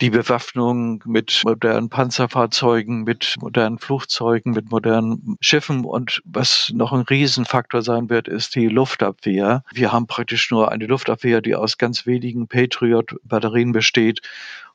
die 0.00 0.10
Bewaffnung 0.10 1.02
mit 1.04 1.42
modernen 1.44 1.88
Panzerfahrzeugen, 1.88 3.02
mit 3.02 3.34
modernen 3.40 3.80
Flugzeugen, 3.80 4.52
mit 4.52 4.70
modernen 4.70 5.36
Schiffen. 5.40 5.84
Und 5.84 6.22
was 6.24 6.70
noch 6.72 6.92
ein 6.92 7.00
Riesenfaktor 7.00 7.82
sein 7.82 8.08
wird, 8.08 8.28
ist 8.28 8.54
die 8.54 8.68
Luftabwehr. 8.68 9.64
Wir 9.72 9.90
haben 9.90 10.06
praktisch 10.06 10.52
nur 10.52 10.70
eine 10.70 10.86
Luftabwehr, 10.86 11.40
die 11.40 11.56
aus 11.56 11.76
ganz 11.76 12.06
wenigen 12.06 12.46
Patriot-Batterien 12.46 13.72
besteht 13.72 14.20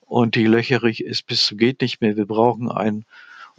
und 0.02 0.36
die 0.36 0.48
löcherig 0.48 1.02
ist 1.02 1.28
bis 1.28 1.46
zu 1.46 1.56
geht 1.56 1.80
nicht 1.80 2.02
mehr. 2.02 2.18
Wir 2.18 2.26
brauchen 2.26 2.70
ein 2.70 3.06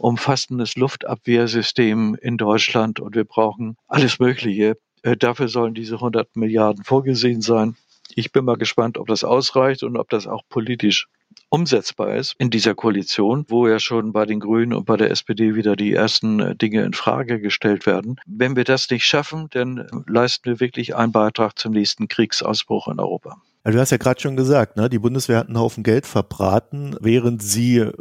umfassendes 0.01 0.75
Luftabwehrsystem 0.75 2.15
in 2.21 2.37
Deutschland 2.37 2.99
und 2.99 3.15
wir 3.15 3.25
brauchen 3.25 3.77
alles 3.87 4.19
Mögliche. 4.19 4.77
Äh, 5.03 5.17
dafür 5.17 5.47
sollen 5.47 5.73
diese 5.73 5.95
100 5.95 6.35
Milliarden 6.35 6.83
vorgesehen 6.83 7.41
sein. 7.41 7.75
Ich 8.13 8.31
bin 8.31 8.45
mal 8.45 8.57
gespannt, 8.57 8.97
ob 8.97 9.07
das 9.07 9.23
ausreicht 9.23 9.83
und 9.83 9.97
ob 9.97 10.09
das 10.09 10.27
auch 10.27 10.41
politisch 10.49 11.07
umsetzbar 11.49 12.15
ist 12.15 12.35
in 12.39 12.49
dieser 12.49 12.75
Koalition, 12.75 13.45
wo 13.47 13.67
ja 13.67 13.79
schon 13.79 14.11
bei 14.11 14.25
den 14.25 14.39
Grünen 14.39 14.73
und 14.73 14.85
bei 14.85 14.97
der 14.97 15.11
SPD 15.11 15.55
wieder 15.55 15.75
die 15.75 15.93
ersten 15.93 16.39
äh, 16.39 16.55
Dinge 16.55 16.83
in 16.83 16.93
Frage 16.93 17.39
gestellt 17.39 17.85
werden. 17.85 18.17
Wenn 18.25 18.55
wir 18.55 18.63
das 18.63 18.89
nicht 18.89 19.05
schaffen, 19.05 19.47
dann 19.51 19.87
leisten 20.07 20.45
wir 20.45 20.59
wirklich 20.59 20.95
einen 20.95 21.11
Beitrag 21.11 21.57
zum 21.57 21.73
nächsten 21.73 22.07
Kriegsausbruch 22.07 22.87
in 22.87 22.99
Europa. 22.99 23.41
Also 23.63 23.77
du 23.77 23.81
hast 23.81 23.91
ja 23.91 23.97
gerade 23.97 24.19
schon 24.19 24.35
gesagt, 24.35 24.77
ne, 24.77 24.89
die 24.89 24.99
Bundeswehr 24.99 25.37
hat 25.37 25.47
einen 25.47 25.59
Haufen 25.59 25.83
Geld 25.83 26.07
verbraten, 26.07 26.95
während 26.99 27.43
sie 27.43 27.91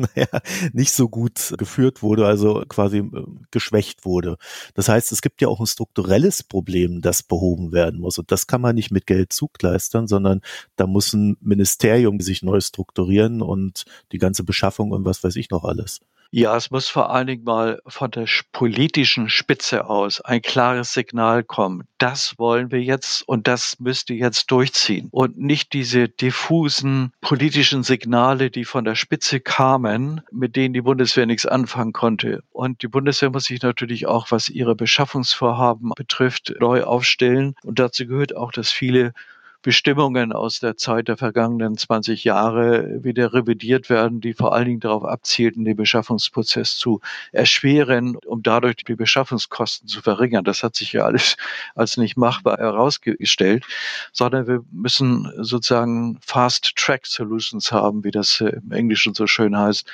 naja, 0.14 0.28
nicht 0.72 0.92
so 0.92 1.08
gut 1.08 1.54
geführt 1.58 2.02
wurde, 2.02 2.26
also 2.26 2.64
quasi 2.68 2.98
äh, 2.98 3.24
geschwächt 3.50 4.04
wurde. 4.04 4.36
Das 4.74 4.88
heißt, 4.88 5.12
es 5.12 5.22
gibt 5.22 5.40
ja 5.40 5.48
auch 5.48 5.60
ein 5.60 5.66
strukturelles 5.66 6.42
Problem, 6.42 7.00
das 7.00 7.22
behoben 7.22 7.72
werden 7.72 8.00
muss. 8.00 8.18
Und 8.18 8.30
das 8.32 8.46
kann 8.46 8.60
man 8.60 8.74
nicht 8.74 8.90
mit 8.90 9.06
Geld 9.06 9.32
zugleistern, 9.32 10.06
sondern 10.06 10.40
da 10.76 10.86
muss 10.86 11.12
ein 11.12 11.36
Ministerium 11.40 12.20
sich 12.20 12.42
neu 12.42 12.60
strukturieren 12.60 13.42
und 13.42 13.84
die 14.12 14.18
ganze 14.18 14.44
Beschaffung 14.44 14.90
und 14.92 15.04
was 15.04 15.22
weiß 15.22 15.36
ich 15.36 15.50
noch 15.50 15.64
alles. 15.64 16.00
Ja, 16.32 16.56
es 16.56 16.70
muss 16.70 16.88
vor 16.88 17.10
allen 17.10 17.26
Dingen 17.26 17.42
mal 17.42 17.82
von 17.88 18.08
der 18.12 18.26
politischen 18.52 19.28
Spitze 19.28 19.90
aus 19.90 20.20
ein 20.20 20.40
klares 20.42 20.92
Signal 20.92 21.42
kommen. 21.42 21.88
Das 21.98 22.38
wollen 22.38 22.70
wir 22.70 22.80
jetzt 22.80 23.26
und 23.26 23.48
das 23.48 23.80
müsst 23.80 24.10
ihr 24.10 24.16
jetzt 24.16 24.48
durchziehen. 24.52 25.08
Und 25.10 25.38
nicht 25.38 25.72
diese 25.72 26.08
diffusen 26.08 27.12
politischen 27.20 27.82
Signale, 27.82 28.52
die 28.52 28.64
von 28.64 28.84
der 28.84 28.94
Spitze 28.94 29.40
kamen, 29.40 30.20
mit 30.30 30.54
denen 30.54 30.72
die 30.72 30.82
Bundeswehr 30.82 31.26
nichts 31.26 31.46
anfangen 31.46 31.92
konnte. 31.92 32.44
Und 32.52 32.82
die 32.82 32.88
Bundeswehr 32.88 33.30
muss 33.30 33.46
sich 33.46 33.60
natürlich 33.62 34.06
auch, 34.06 34.30
was 34.30 34.48
ihre 34.48 34.76
Beschaffungsvorhaben 34.76 35.90
betrifft, 35.96 36.54
neu 36.60 36.84
aufstellen. 36.84 37.56
Und 37.64 37.80
dazu 37.80 38.06
gehört 38.06 38.36
auch, 38.36 38.52
dass 38.52 38.70
viele 38.70 39.14
Bestimmungen 39.62 40.32
aus 40.32 40.60
der 40.60 40.76
Zeit 40.76 41.08
der 41.08 41.18
vergangenen 41.18 41.76
20 41.76 42.24
Jahre 42.24 43.04
wieder 43.04 43.34
revidiert 43.34 43.90
werden, 43.90 44.20
die 44.20 44.32
vor 44.32 44.54
allen 44.54 44.64
Dingen 44.64 44.80
darauf 44.80 45.04
abzielten, 45.04 45.64
den 45.66 45.76
Beschaffungsprozess 45.76 46.76
zu 46.76 47.00
erschweren, 47.32 48.16
um 48.16 48.42
dadurch 48.42 48.76
die 48.76 48.94
Beschaffungskosten 48.94 49.86
zu 49.86 50.00
verringern. 50.00 50.44
Das 50.44 50.62
hat 50.62 50.74
sich 50.76 50.92
ja 50.92 51.04
alles 51.04 51.36
als 51.74 51.98
nicht 51.98 52.16
machbar 52.16 52.56
herausgestellt, 52.56 53.64
sondern 54.12 54.46
wir 54.46 54.64
müssen 54.72 55.30
sozusagen 55.36 56.18
Fast-Track-Solutions 56.22 57.70
haben, 57.70 58.02
wie 58.02 58.10
das 58.10 58.40
im 58.40 58.72
Englischen 58.72 59.14
so 59.14 59.26
schön 59.26 59.56
heißt. 59.56 59.86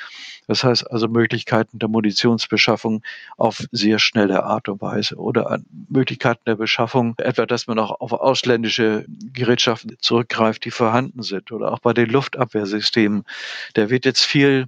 Das 0.47 0.63
heißt 0.63 0.91
also 0.91 1.09
Möglichkeiten 1.09 1.79
der 1.79 1.89
Munitionsbeschaffung 1.89 3.03
auf 3.37 3.65
sehr 3.73 3.99
schnelle 3.99 4.45
Art 4.45 4.69
und 4.69 4.81
Weise 4.81 5.17
oder 5.17 5.59
Möglichkeiten 5.89 6.43
der 6.47 6.55
Beschaffung, 6.55 7.15
etwa 7.19 7.47
dass 7.47 7.67
man 7.67 7.79
auch 7.79 8.01
auf 8.01 8.13
ausländische 8.13 9.05
Gerätschaften 9.57 9.97
zurückgreift, 10.01 10.65
die 10.65 10.71
vorhanden 10.71 11.23
sind 11.23 11.51
oder 11.51 11.73
auch 11.73 11.79
bei 11.79 11.93
den 11.93 12.11
Luftabwehrsystemen. 12.11 13.25
Da 13.75 13.91
wird 13.91 14.05
jetzt 14.05 14.23
viel 14.23 14.67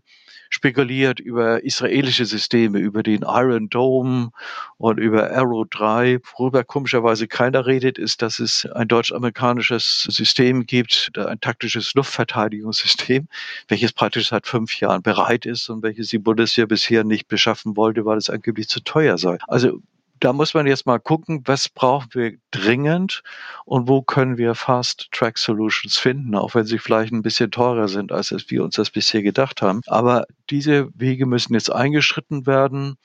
spekuliert 0.50 1.20
über 1.20 1.62
israelische 1.62 2.24
Systeme, 2.24 2.78
über 2.78 3.02
den 3.02 3.20
Iron 3.20 3.68
Dome 3.68 4.30
und 4.78 4.98
über 4.98 5.30
Arrow 5.30 5.66
3. 5.68 6.20
Worüber 6.38 6.64
komischerweise 6.64 7.28
keiner 7.28 7.66
redet, 7.66 7.98
ist, 7.98 8.22
dass 8.22 8.38
es 8.38 8.64
ein 8.64 8.88
deutsch-amerikanisches 8.88 10.04
System 10.04 10.64
gibt, 10.64 11.12
ein 11.18 11.38
taktisches 11.38 11.92
Luftverteidigungssystem, 11.92 13.28
welches 13.68 13.92
praktisch 13.92 14.30
seit 14.30 14.46
fünf 14.46 14.80
Jahren 14.80 15.02
bereit 15.02 15.44
ist 15.44 15.68
und 15.68 15.82
welches 15.82 16.08
die 16.08 16.18
Bundeswehr 16.18 16.66
bisher 16.66 17.04
nicht 17.04 17.28
beschaffen 17.28 17.76
wollte, 17.76 18.06
weil 18.06 18.16
es 18.16 18.30
angeblich 18.30 18.70
zu 18.70 18.80
teuer 18.80 19.18
sei. 19.18 19.36
Also 19.48 19.82
da 20.20 20.32
muss 20.32 20.54
man 20.54 20.66
jetzt 20.66 20.86
mal 20.86 20.98
gucken, 20.98 21.42
was 21.44 21.68
brauchen 21.68 22.08
wir 22.12 22.36
dringend 22.50 23.22
und 23.64 23.88
wo 23.88 24.02
können 24.02 24.38
wir 24.38 24.54
Fast-Track-Solutions 24.54 25.96
finden, 25.96 26.34
auch 26.34 26.54
wenn 26.54 26.64
sie 26.64 26.78
vielleicht 26.78 27.12
ein 27.12 27.22
bisschen 27.22 27.50
teurer 27.50 27.88
sind, 27.88 28.12
als 28.12 28.32
wir 28.48 28.64
uns 28.64 28.76
das 28.76 28.90
bisher 28.90 29.22
gedacht 29.22 29.62
haben. 29.62 29.80
Aber 29.86 30.24
diese 30.50 30.88
Wege 30.94 31.26
müssen 31.26 31.54
jetzt 31.54 31.70
eingeschritten 31.70 32.46
werden. 32.46 32.96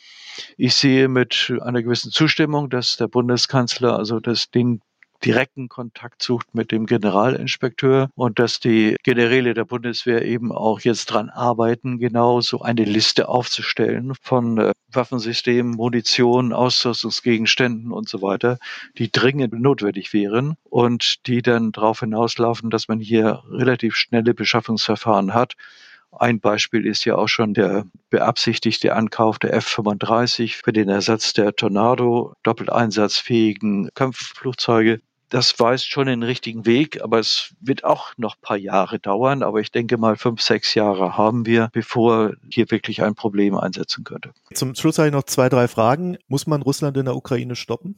Ich 0.58 0.76
sehe 0.76 1.08
mit 1.08 1.54
einer 1.62 1.84
gewissen 1.84 2.12
Zustimmung, 2.12 2.70
dass 2.70 2.98
der 2.98 3.08
Bundeskanzler 3.08 3.98
also 3.98 4.20
das 4.20 4.50
den 4.50 4.82
direkten 5.26 5.70
Kontakt 5.70 6.22
sucht 6.22 6.54
mit 6.54 6.72
dem 6.72 6.86
Generalinspekteur 6.86 8.10
und 8.16 8.40
dass 8.40 8.60
die 8.60 8.96
Generäle 9.04 9.54
der 9.54 9.66
Bundeswehr 9.66 10.24
eben 10.24 10.52
auch 10.52 10.82
jetzt 10.82 11.06
dran 11.06 11.30
arbeiten, 11.30 11.98
genau 11.98 12.42
so 12.42 12.62
eine 12.62 12.84
Liste 12.84 13.30
aufzustellen 13.30 14.14
von 14.22 14.58
äh, 14.58 14.72
Waffensystemen, 14.92 15.76
Munition, 15.76 16.54
Ausrüstungsgegenständen 16.54 17.92
und 17.92 18.10
so 18.10 18.22
weiter, 18.22 18.60
die 18.98 19.12
dringend 19.12 19.54
notwendig 19.54 20.14
wären 20.14 20.56
und 20.70 21.26
die 21.28 21.42
dann 21.42 21.72
darauf 21.72 22.02
hinauslaufen, 22.02 22.70
dass 22.70 22.88
man 22.88 23.00
hier 23.00 23.44
relativ 23.50 23.96
schnelle 23.96 24.34
Beschaffungsverfahren 24.34 25.34
hat. 25.34 25.54
Ein 26.12 26.40
Beispiel 26.40 26.86
ist 26.86 27.06
ja 27.06 27.16
auch 27.16 27.28
schon 27.28 27.56
der 27.56 27.86
beabsichtigte 28.12 28.96
Ankauf 28.96 29.40
der 29.40 29.54
F-35 29.56 30.62
für 30.64 30.72
den 30.72 30.90
Ersatz 30.90 31.34
der 31.34 31.56
Tornado 31.56 32.34
doppelt 32.44 32.72
einsatzfähigen 32.72 33.90
Kampfflugzeuge 33.96 35.02
das 35.34 35.60
weist 35.60 35.90
schon 35.90 36.06
den 36.06 36.22
richtigen 36.22 36.68
Weg, 36.68 37.02
aber 37.02 37.18
es 37.18 37.56
wird 37.60 37.84
auch 37.84 38.14
noch 38.18 38.36
ein 38.36 38.42
paar 38.42 38.58
Jahre 38.58 39.00
dauern. 39.00 39.42
Aber 39.42 39.60
ich 39.62 39.72
denke 39.72 39.98
mal, 39.98 40.16
fünf, 40.16 40.42
sechs 40.42 40.76
Jahre 40.76 41.18
haben 41.18 41.48
wir, 41.48 41.70
bevor 41.74 42.34
hier 42.52 42.70
wirklich 42.70 43.02
ein 43.02 43.16
Problem 43.16 43.58
einsetzen 43.58 44.04
könnte. 44.04 44.32
Zum 44.54 44.76
Schluss 44.76 45.00
habe 45.00 45.08
ich 45.08 45.14
noch 45.14 45.24
zwei, 45.24 45.50
drei 45.50 45.68
Fragen. 45.68 46.18
Muss 46.28 46.46
man 46.46 46.62
Russland 46.62 46.98
in 46.98 47.06
der 47.06 47.16
Ukraine 47.16 47.56
stoppen? 47.56 47.98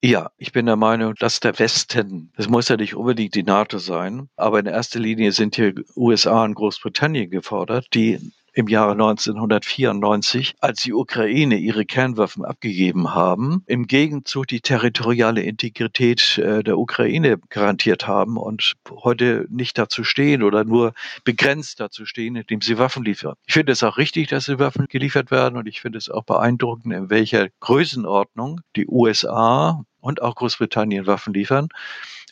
Ja, 0.00 0.30
ich 0.36 0.52
bin 0.52 0.66
der 0.66 0.76
Meinung, 0.76 1.14
dass 1.18 1.40
der 1.40 1.58
Westen, 1.58 2.30
das 2.36 2.48
muss 2.48 2.68
ja 2.68 2.76
nicht 2.76 2.94
unbedingt 2.94 3.34
die 3.34 3.42
NATO 3.42 3.78
sein, 3.78 4.28
aber 4.36 4.60
in 4.60 4.66
erster 4.66 5.00
Linie 5.00 5.32
sind 5.32 5.56
hier 5.56 5.74
USA 5.96 6.44
und 6.44 6.54
Großbritannien 6.54 7.30
gefordert, 7.30 7.88
die 7.94 8.20
im 8.56 8.68
Jahre 8.68 8.92
1994, 8.92 10.54
als 10.60 10.82
die 10.82 10.94
Ukraine 10.94 11.58
ihre 11.58 11.84
Kernwaffen 11.84 12.42
abgegeben 12.42 13.14
haben, 13.14 13.62
im 13.66 13.86
Gegenzug 13.86 14.46
die 14.46 14.62
territoriale 14.62 15.42
Integrität 15.42 16.38
äh, 16.38 16.64
der 16.64 16.78
Ukraine 16.78 17.38
garantiert 17.50 18.08
haben 18.08 18.38
und 18.38 18.72
heute 18.90 19.46
nicht 19.50 19.76
dazu 19.76 20.04
stehen 20.04 20.42
oder 20.42 20.64
nur 20.64 20.94
begrenzt 21.22 21.80
dazu 21.80 22.06
stehen, 22.06 22.34
indem 22.34 22.62
sie 22.62 22.78
Waffen 22.78 23.04
liefern. 23.04 23.34
Ich 23.46 23.52
finde 23.52 23.72
es 23.72 23.82
auch 23.82 23.98
richtig, 23.98 24.28
dass 24.28 24.46
sie 24.46 24.58
Waffen 24.58 24.86
geliefert 24.88 25.30
werden 25.30 25.58
und 25.58 25.68
ich 25.68 25.82
finde 25.82 25.98
es 25.98 26.08
auch 26.08 26.24
beeindruckend, 26.24 26.94
in 26.94 27.10
welcher 27.10 27.48
Größenordnung 27.60 28.62
die 28.74 28.86
USA 28.88 29.84
und 30.06 30.22
auch 30.22 30.36
Großbritannien 30.36 31.06
Waffen 31.06 31.34
liefern 31.34 31.68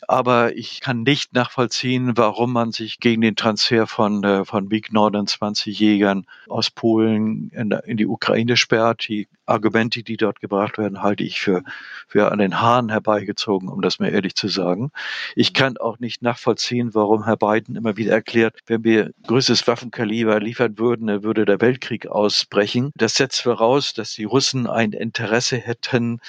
aber 0.07 0.55
ich 0.55 0.81
kann 0.81 1.03
nicht 1.03 1.33
nachvollziehen, 1.33 2.17
warum 2.17 2.53
man 2.53 2.71
sich 2.71 2.99
gegen 2.99 3.21
den 3.21 3.35
Transfer 3.35 3.87
von, 3.87 4.23
äh, 4.23 4.45
von 4.45 4.67
MiG-29 4.67 5.69
Jägern 5.69 6.25
aus 6.47 6.69
Polen 6.69 7.49
in, 7.53 7.71
in, 7.71 7.97
die 7.97 8.05
Ukraine 8.05 8.57
sperrt. 8.57 9.07
Die 9.07 9.27
Argumente, 9.45 10.03
die 10.03 10.17
dort 10.17 10.41
gebracht 10.41 10.77
werden, 10.77 11.01
halte 11.01 11.23
ich 11.23 11.39
für, 11.39 11.63
für 12.07 12.31
an 12.31 12.39
den 12.39 12.59
Haaren 12.59 12.89
herbeigezogen, 12.89 13.69
um 13.69 13.81
das 13.81 13.99
mal 13.99 14.09
ehrlich 14.09 14.35
zu 14.35 14.47
sagen. 14.47 14.91
Ich 15.35 15.53
kann 15.53 15.77
auch 15.77 15.99
nicht 15.99 16.21
nachvollziehen, 16.21 16.93
warum 16.93 17.25
Herr 17.25 17.37
Biden 17.37 17.75
immer 17.75 17.97
wieder 17.97 18.13
erklärt, 18.13 18.59
wenn 18.67 18.83
wir 18.83 19.11
größtes 19.27 19.67
Waffenkaliber 19.67 20.39
liefern 20.39 20.77
würden, 20.77 21.23
würde 21.23 21.45
der 21.45 21.61
Weltkrieg 21.61 22.07
ausbrechen. 22.07 22.91
Das 22.95 23.15
setzt 23.15 23.41
voraus, 23.41 23.93
dass 23.93 24.13
die 24.13 24.25
Russen 24.25 24.67
ein 24.67 24.91
Interesse 24.91 25.57
hätten, 25.57 26.19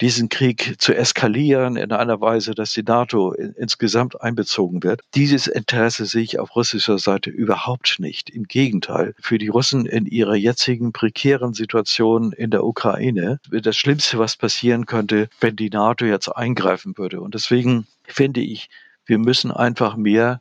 diesen 0.00 0.28
Krieg 0.28 0.76
zu 0.78 0.94
eskalieren 0.94 1.76
in 1.76 1.92
einer 1.92 2.20
Weise, 2.20 2.54
dass 2.54 2.72
die 2.72 2.82
NATO 2.82 3.32
in, 3.32 3.52
insgesamt 3.52 4.20
einbezogen 4.20 4.82
wird. 4.82 5.02
Dieses 5.14 5.46
Interesse 5.46 6.06
sehe 6.06 6.22
ich 6.22 6.38
auf 6.38 6.56
russischer 6.56 6.98
Seite 6.98 7.30
überhaupt 7.30 7.96
nicht. 7.98 8.30
Im 8.30 8.44
Gegenteil, 8.44 9.14
für 9.20 9.38
die 9.38 9.48
Russen 9.48 9.86
in 9.86 10.06
ihrer 10.06 10.34
jetzigen 10.34 10.92
prekären 10.92 11.54
Situation 11.54 12.32
in 12.32 12.50
der 12.50 12.64
Ukraine 12.64 13.40
das 13.50 13.76
Schlimmste, 13.76 14.18
was 14.18 14.36
passieren 14.36 14.86
könnte, 14.86 15.28
wenn 15.40 15.56
die 15.56 15.70
NATO 15.70 16.04
jetzt 16.04 16.28
eingreifen 16.28 16.96
würde. 16.96 17.20
Und 17.20 17.34
deswegen 17.34 17.86
finde 18.04 18.40
ich, 18.40 18.68
wir 19.06 19.18
müssen 19.18 19.50
einfach 19.50 19.96
mehr 19.96 20.40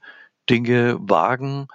Dinge 0.50 0.98
wagen, 1.00 1.68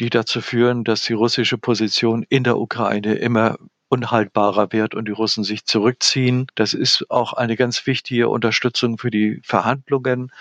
die 0.00 0.10
dazu 0.10 0.40
führen, 0.40 0.84
dass 0.84 1.02
die 1.02 1.12
russische 1.12 1.58
Position 1.58 2.24
in 2.28 2.44
der 2.44 2.58
Ukraine 2.58 3.14
immer 3.14 3.58
unhaltbarer 3.94 4.72
wird 4.72 4.94
und 4.94 5.06
die 5.06 5.12
Russen 5.12 5.44
sich 5.44 5.64
zurückziehen. 5.64 6.46
Das 6.56 6.74
ist 6.74 7.10
auch 7.10 7.32
eine 7.32 7.56
ganz 7.56 7.86
wichtige 7.86 8.28
Unterstützung 8.28 8.98
für 8.98 9.10
die 9.10 9.40
Verhandlungen, 9.44 10.32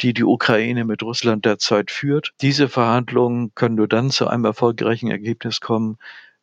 die 0.00 0.12
die 0.12 0.24
Ukraine 0.24 0.84
mit 0.84 1.02
Russland 1.02 1.44
derzeit 1.44 1.92
führt. 1.92 2.32
Diese 2.40 2.68
Verhandlungen 2.68 3.52
können 3.54 3.76
nur 3.76 3.88
dann 3.88 4.10
zu 4.10 4.26
einem 4.26 4.44
erfolgreichen 4.44 5.10
Ergebnis 5.10 5.60
kommen, 5.60 5.98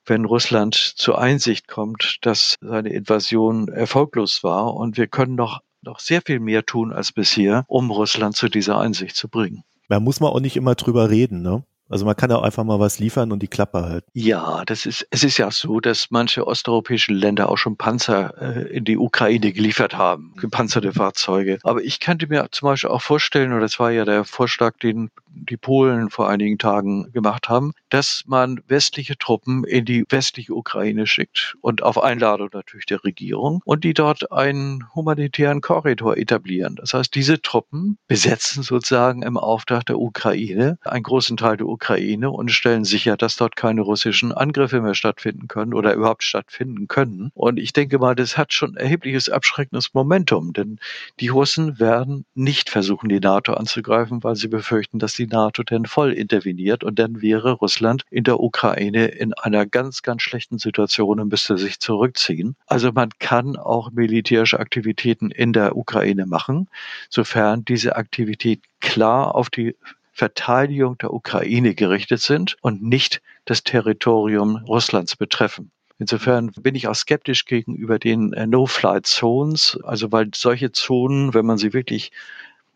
wenn 0.06 0.26
Russland 0.26 0.76
zur 0.76 1.20
Einsicht 1.20 1.68
kommt, 1.68 2.20
dass 2.22 2.58
seine 2.62 2.90
Invasion 2.90 3.68
erfolglos 3.68 4.44
war 4.44 4.74
und 4.74 4.98
wir 4.98 5.08
können 5.08 5.36
noch 5.36 5.62
noch 5.86 6.00
sehr 6.00 6.22
viel 6.22 6.40
mehr 6.40 6.66
tun 6.66 6.94
als 6.94 7.12
bisher, 7.12 7.66
um 7.68 7.92
Russland 7.92 8.38
zu 8.38 8.48
dieser 8.48 8.80
Einsicht 8.80 9.18
zu 9.18 9.28
bringen. 9.28 9.66
Da 9.90 10.00
muss 10.00 10.22
man 10.22 10.32
auch 10.32 10.40
nicht 10.40 10.56
immer 10.56 10.76
drüber 10.76 11.10
reden, 11.10 11.42
ne? 11.42 11.64
Also 11.90 12.06
man 12.06 12.16
kann 12.16 12.30
ja 12.30 12.38
auch 12.38 12.44
einfach 12.44 12.64
mal 12.64 12.80
was 12.80 13.00
liefern 13.00 13.32
und 13.32 13.42
die 13.44 13.48
Klappe 13.48 13.84
halten. 13.84 14.10
Ja, 14.14 14.64
das 14.66 14.86
ist, 14.86 15.06
es 15.12 15.24
ist 15.24 15.38
ja 15.38 15.52
so, 15.52 15.80
dass 15.80 16.08
manche 16.10 16.48
osteuropäische 16.48 17.14
Länder 17.14 17.50
auch 17.50 17.58
schon 17.58 17.78
Panzer 17.78 18.34
äh, 18.42 18.76
in 18.76 18.86
die 18.86 18.98
Ukraine 18.98 19.52
geliefert 19.52 19.96
haben, 19.98 20.34
gepanzerte 20.38 20.94
Fahrzeuge. 20.94 21.60
Aber 21.64 21.84
ich 21.84 22.00
könnte 22.00 22.28
mir 22.28 22.48
zum 22.52 22.68
Beispiel 22.68 22.90
auch 22.90 23.02
vorstellen, 23.02 23.52
oder 23.52 23.62
das 23.62 23.80
war 23.80 23.92
ja 23.92 24.06
der 24.06 24.24
Vorschlag, 24.24 24.78
den 24.78 25.10
die 25.28 25.58
Polen 25.58 26.10
vor 26.10 26.30
einigen 26.30 26.58
Tagen 26.58 27.12
gemacht 27.12 27.50
haben, 27.50 27.74
dass 27.94 28.24
man 28.26 28.60
westliche 28.68 29.20
Truppen 29.20 29.64
in 29.66 29.86
die 29.86 30.04
westliche 30.10 30.56
Ukraine 30.56 31.06
schickt 31.06 31.56
und 31.62 31.84
auf 31.84 32.02
Einladung 32.02 32.50
natürlich 32.52 32.88
der 32.88 33.04
Regierung 33.04 33.62
und 33.66 33.84
die 33.84 33.94
dort 33.94 34.32
einen 34.32 34.84
humanitären 34.96 35.62
Korridor 35.62 36.18
etablieren. 36.18 36.76
Das 36.78 36.96
heißt, 36.96 37.14
diese 37.14 37.40
Truppen 37.44 38.00
besetzen 38.08 38.64
sozusagen 38.64 39.22
im 39.22 39.38
Auftrag 39.38 39.86
der 39.86 40.00
Ukraine 40.00 40.80
einen 40.84 41.04
großen 41.04 41.38
Teil 41.38 41.58
der 41.58 41.68
Ukraine 41.68 42.32
und 42.32 42.52
stellen 42.52 42.84
sicher, 42.84 43.16
dass 43.16 43.36
dort 43.36 43.56
keine 43.56 43.82
russischen 43.82 44.32
Angriffe 44.32 44.82
mehr 44.82 44.96
stattfinden 44.96 45.48
können 45.48 45.76
oder 45.76 45.94
überhaupt 45.94 46.24
stattfinden 46.24 46.88
können. 46.88 47.30
Und 47.36 47.60
ich 47.60 47.74
denke 47.74 48.00
mal, 48.00 48.16
das 48.16 48.40
hat 48.40 48.54
schon 48.54 48.76
erhebliches 48.76 49.30
abschreckendes 49.30 49.94
Momentum, 49.94 50.54
denn 50.54 50.80
die 51.20 51.28
Russen 51.28 51.80
werden 51.80 52.26
nicht 52.34 52.72
versuchen, 52.72 53.10
die 53.10 53.20
NATO 53.20 53.54
anzugreifen, 53.54 54.24
weil 54.24 54.36
sie 54.36 54.48
befürchten, 54.48 54.98
dass 54.98 55.14
die 55.14 55.28
NATO 55.28 55.62
dann 55.62 55.86
voll 55.86 56.12
interveniert 56.12 56.84
und 56.84 56.98
dann 56.98 57.22
wäre 57.22 57.52
Russland 57.52 57.83
Russland 57.84 58.06
in 58.10 58.24
der 58.24 58.40
Ukraine 58.40 59.08
in 59.08 59.34
einer 59.34 59.66
ganz, 59.66 60.04
ganz 60.04 60.22
schlechten 60.22 60.58
Situation 60.58 61.20
und 61.20 61.30
müsste 61.30 61.58
sich 61.58 61.80
zurückziehen. 61.80 62.56
Also 62.66 62.94
man 62.94 63.10
kann 63.20 63.58
auch 63.58 63.92
militärische 63.92 64.60
Aktivitäten 64.60 65.32
in 65.32 65.52
der 65.52 65.76
Ukraine 65.76 66.26
machen, 66.26 66.70
sofern 67.10 67.66
diese 67.66 67.98
Aktivitäten 67.98 68.64
klar 68.80 69.36
auf 69.36 69.50
die 69.50 69.76
Verteidigung 70.14 70.98
der 71.00 71.14
Ukraine 71.14 71.76
gerichtet 71.76 72.22
sind 72.22 72.56
und 72.62 72.82
nicht 72.82 73.22
das 73.46 73.64
Territorium 73.64 74.64
Russlands 74.66 75.18
betreffen. 75.18 75.72
Insofern 76.00 76.52
bin 76.52 76.76
ich 76.76 76.88
auch 76.88 76.96
skeptisch 76.96 77.46
gegenüber 77.46 78.00
den 78.00 78.32
äh, 78.34 78.48
No-Fly-Zones, 78.48 79.80
also 79.84 80.12
weil 80.12 80.30
solche 80.34 80.72
Zonen, 80.72 81.34
wenn 81.34 81.46
man 81.46 81.58
sie 81.58 81.74
wirklich 81.74 82.12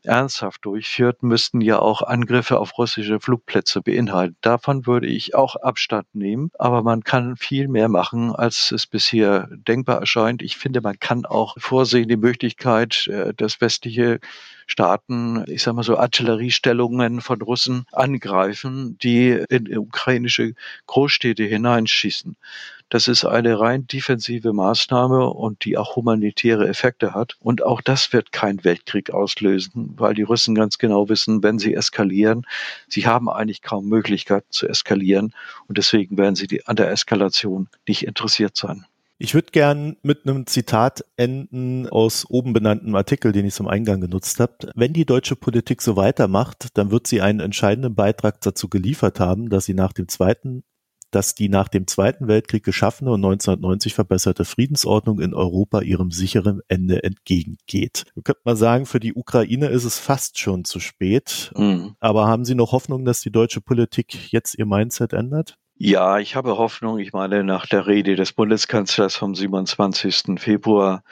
ernsthaft 0.08 0.66
durchführt, 0.66 1.24
müssten 1.24 1.62
ja 1.62 1.80
auch 1.80 2.02
Angriffe 2.02 2.60
auf 2.60 2.78
russische 2.78 3.20
Flugplätze 3.20 3.82
beinhalten. 3.82 4.38
Davon 4.42 4.88
würde 4.88 5.08
ich 5.08 5.36
auch 5.36 5.56
Abstand 5.56 6.08
nehmen, 6.14 6.52
aber 6.58 6.82
man 6.84 7.04
kann 7.04 7.36
viel 7.38 7.68
mehr 7.68 7.90
machen, 7.90 8.36
als 8.36 8.72
es 8.72 8.88
bisher 8.88 9.48
denkbar 9.52 10.00
erscheint. 10.00 10.42
Ich 10.42 10.58
finde, 10.58 10.82
man 10.82 11.00
kann 11.00 11.26
auch 11.26 11.56
vorsehen 11.60 12.08
die 12.08 12.18
Möglichkeit, 12.18 13.08
äh, 13.08 13.34
dass 13.34 13.62
westliche 13.62 14.20
Staaten, 14.68 15.46
ich 15.48 15.64
sage 15.64 15.76
mal 15.76 15.84
so 15.84 15.98
Artilleriestellungen 15.98 17.22
von 17.22 17.42
Russen 17.42 17.86
angreifen, 17.94 18.98
die 19.02 19.30
in 19.50 19.78
ukrainische 19.78 20.54
Großstädte 20.86 21.44
hineinschießen. 21.44 22.36
Das 22.90 23.10
ist 23.10 23.26
eine 23.26 23.60
rein 23.60 23.86
defensive 23.88 24.54
Maßnahme 24.54 25.28
und 25.28 25.66
die 25.66 25.78
auch 25.78 25.96
humanitäre 25.98 26.68
Effekte 26.68 27.14
hat. 27.14 27.36
Und 27.40 27.62
auch 27.64 27.82
das 27.82 28.14
wird 28.14 28.32
keinen 28.32 28.64
Weltkrieg 28.64 29.10
auslösen, 29.10 29.94
weil 29.98 30.14
die 30.14 30.22
Russen 30.22 30.56
ganz 30.56 30.78
genau 30.78 31.10
wissen, 31.10 31.44
wenn 31.44 31.60
sie 31.60 31.74
eskalieren, 31.74 32.46
sie 32.88 33.06
haben 33.06 33.30
eigentlich 33.30 33.62
kaum 33.62 33.88
Möglichkeiten 33.88 34.52
zu 34.52 34.68
eskalieren 34.68 35.34
und 35.68 35.78
deswegen 35.78 36.18
werden 36.18 36.36
sie 36.36 36.66
an 36.66 36.78
der 36.78 36.92
Eskalation 36.92 37.68
nicht 37.88 38.06
interessiert 38.06 38.56
sein. 38.56 38.86
Ich 39.20 39.34
würde 39.34 39.52
gern 39.52 39.98
mit 40.04 40.28
einem 40.28 40.46
Zitat 40.46 41.04
enden 41.16 41.88
aus 41.90 42.30
oben 42.30 42.54
benanntem 42.54 42.94
Artikel, 42.94 43.32
den 43.32 43.46
ich 43.46 43.56
zum 43.56 43.68
Eingang 43.68 44.00
genutzt 44.00 44.40
habe. 44.40 44.72
Wenn 44.76 44.94
die 44.94 45.06
deutsche 45.06 45.36
Politik 45.36 45.82
so 45.82 45.96
weitermacht, 45.96 46.68
dann 46.76 46.92
wird 46.92 47.08
sie 47.08 47.22
einen 47.22 47.40
entscheidenden 47.40 47.96
Beitrag 47.96 48.42
dazu 48.42 48.70
geliefert 48.70 49.20
haben, 49.20 49.50
dass 49.50 49.66
sie 49.66 49.74
nach 49.74 49.94
dem 49.94 50.08
Zweiten 50.08 50.64
dass 51.12 51.36
die 51.36 51.50
nach 51.50 51.70
dem 51.70 51.88
Zweiten 51.88 52.28
Weltkrieg 52.28 52.64
geschaffene 52.64 53.12
und 53.12 53.24
1990 53.24 53.94
verbesserte 53.94 54.46
Friedensordnung 54.46 55.20
in 55.20 55.34
Europa 55.34 55.82
ihrem 55.82 56.12
sicheren 56.12 56.60
Ende 56.68 57.04
entgegengeht. 57.04 58.06
Man 58.16 58.24
könnte 58.24 58.42
mal 58.44 58.58
sagen, 58.58 58.86
für 58.86 59.00
die 59.00 59.14
Ukraine 59.14 59.68
ist 59.68 59.86
es 59.86 60.00
fast 60.00 60.38
schon 60.38 60.66
zu 60.66 60.80
spät. 60.80 61.52
Mhm. 61.56 61.96
Aber 62.00 62.28
haben 62.28 62.46
Sie 62.46 62.56
noch 62.56 62.74
Hoffnung, 62.74 63.06
dass 63.06 63.22
die 63.22 63.32
deutsche 63.32 63.62
Politik 63.62 64.32
jetzt 64.32 64.58
ihr 64.58 64.66
Mindset 64.66 65.14
ändert? 65.14 65.58
Ja, 65.80 66.18
ich 66.18 66.36
habe 66.36 66.58
Hoffnung. 66.58 66.98
Ich 66.98 67.14
meine, 67.14 67.44
nach 67.44 67.68
der 67.68 67.86
Rede 67.86 68.16
des 68.16 68.34
Bundeskanzlers 68.34 69.16
vom 69.16 69.36
27. 69.36 70.40
Februar 70.40 71.04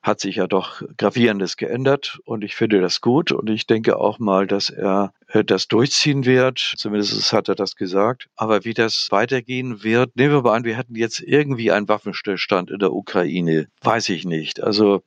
hat 0.00 0.20
sich 0.20 0.36
ja 0.36 0.46
doch 0.46 0.80
gravierendes 0.96 1.56
geändert 1.56 2.20
und 2.24 2.44
ich 2.44 2.54
finde 2.54 2.80
das 2.80 3.00
gut 3.00 3.32
und 3.32 3.50
ich 3.50 3.66
denke 3.66 3.96
auch 3.96 4.20
mal, 4.20 4.46
dass 4.46 4.70
er 4.70 5.12
äh, 5.26 5.42
das 5.42 5.66
durchziehen 5.66 6.24
wird. 6.24 6.58
Zumindest 6.76 7.32
hat 7.32 7.48
er 7.48 7.56
das 7.56 7.74
gesagt. 7.74 8.28
Aber 8.36 8.64
wie 8.64 8.74
das 8.74 9.08
weitergehen 9.10 9.82
wird, 9.82 10.14
nehmen 10.14 10.34
wir 10.34 10.42
mal 10.42 10.54
an, 10.54 10.64
wir 10.64 10.76
hätten 10.76 10.94
jetzt 10.94 11.20
irgendwie 11.20 11.72
einen 11.72 11.88
Waffenstillstand 11.88 12.70
in 12.70 12.78
der 12.78 12.92
Ukraine. 12.92 13.66
Weiß 13.80 14.08
ich 14.08 14.24
nicht. 14.24 14.62
Also 14.62 15.02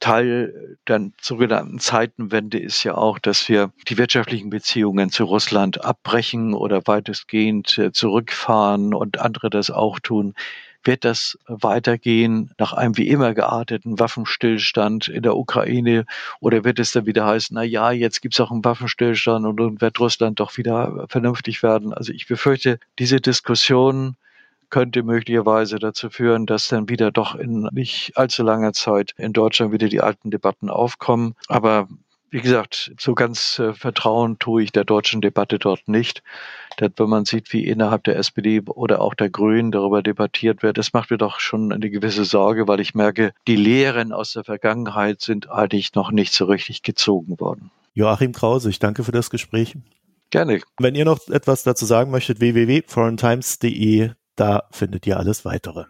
Teil 0.00 0.78
der 0.88 1.10
sogenannten 1.20 1.78
Zeitenwende 1.78 2.58
ist 2.58 2.82
ja 2.84 2.94
auch, 2.94 3.18
dass 3.18 3.48
wir 3.48 3.72
die 3.88 3.98
wirtschaftlichen 3.98 4.50
Beziehungen 4.50 5.10
zu 5.10 5.24
Russland 5.24 5.84
abbrechen 5.84 6.54
oder 6.54 6.82
weitestgehend 6.86 7.78
äh, 7.78 7.92
zurückfahren 7.92 8.94
und 8.94 9.20
andere 9.20 9.50
das 9.50 9.70
auch 9.70 10.00
tun. 10.00 10.34
Wird 10.82 11.04
das 11.04 11.38
weitergehen 11.46 12.52
nach 12.58 12.72
einem 12.72 12.96
wie 12.96 13.08
immer 13.08 13.34
gearteten 13.34 13.98
Waffenstillstand 13.98 15.08
in 15.08 15.22
der 15.22 15.36
Ukraine 15.36 16.06
oder 16.40 16.64
wird 16.64 16.78
es 16.78 16.92
dann 16.92 17.04
wieder 17.04 17.26
heißen, 17.26 17.54
na 17.54 17.62
ja, 17.62 17.92
jetzt 17.92 18.22
gibt's 18.22 18.40
auch 18.40 18.50
einen 18.50 18.64
Waffenstillstand 18.64 19.44
und 19.44 19.60
dann 19.60 19.80
wird 19.82 20.00
Russland 20.00 20.40
doch 20.40 20.56
wieder 20.56 21.06
vernünftig 21.10 21.62
werden? 21.62 21.92
Also 21.92 22.12
ich 22.14 22.26
befürchte, 22.26 22.78
diese 22.98 23.20
Diskussion 23.20 24.16
könnte 24.70 25.02
möglicherweise 25.02 25.78
dazu 25.78 26.10
führen, 26.10 26.46
dass 26.46 26.68
dann 26.68 26.88
wieder 26.88 27.10
doch 27.10 27.34
in 27.34 27.68
nicht 27.72 28.12
allzu 28.16 28.42
langer 28.42 28.72
Zeit 28.72 29.14
in 29.18 29.32
Deutschland 29.32 29.72
wieder 29.72 29.88
die 29.88 30.00
alten 30.00 30.30
Debatten 30.30 30.70
aufkommen. 30.70 31.34
Aber 31.48 31.88
wie 32.30 32.40
gesagt, 32.40 32.92
so 32.98 33.14
ganz 33.14 33.58
äh, 33.58 33.74
vertrauen 33.74 34.38
tue 34.38 34.62
ich 34.62 34.72
der 34.72 34.84
deutschen 34.84 35.20
Debatte 35.20 35.58
dort 35.58 35.88
nicht. 35.88 36.22
Denn 36.78 36.92
wenn 36.96 37.08
man 37.08 37.24
sieht, 37.24 37.52
wie 37.52 37.66
innerhalb 37.66 38.04
der 38.04 38.16
SPD 38.16 38.62
oder 38.66 39.00
auch 39.00 39.14
der 39.14 39.30
Grünen 39.30 39.72
darüber 39.72 40.02
debattiert 40.02 40.62
wird, 40.62 40.78
das 40.78 40.92
macht 40.92 41.10
mir 41.10 41.18
doch 41.18 41.40
schon 41.40 41.72
eine 41.72 41.90
gewisse 41.90 42.24
Sorge, 42.24 42.68
weil 42.68 42.80
ich 42.80 42.94
merke, 42.94 43.32
die 43.48 43.56
Lehren 43.56 44.12
aus 44.12 44.32
der 44.32 44.44
Vergangenheit 44.44 45.20
sind 45.20 45.50
eigentlich 45.50 45.94
noch 45.94 46.12
nicht 46.12 46.32
so 46.32 46.44
richtig 46.44 46.82
gezogen 46.82 47.40
worden. 47.40 47.72
Joachim 47.94 48.32
Krause, 48.32 48.70
ich 48.70 48.78
danke 48.78 49.02
für 49.02 49.12
das 49.12 49.30
Gespräch. 49.30 49.76
Gerne. 50.30 50.60
Wenn 50.78 50.94
ihr 50.94 51.04
noch 51.04 51.28
etwas 51.28 51.64
dazu 51.64 51.84
sagen 51.84 52.12
möchtet, 52.12 52.38
www.foreigntimes.de 52.38 54.12
da 54.40 54.64
findet 54.70 55.06
ihr 55.06 55.18
alles 55.18 55.44
weitere. 55.44 55.84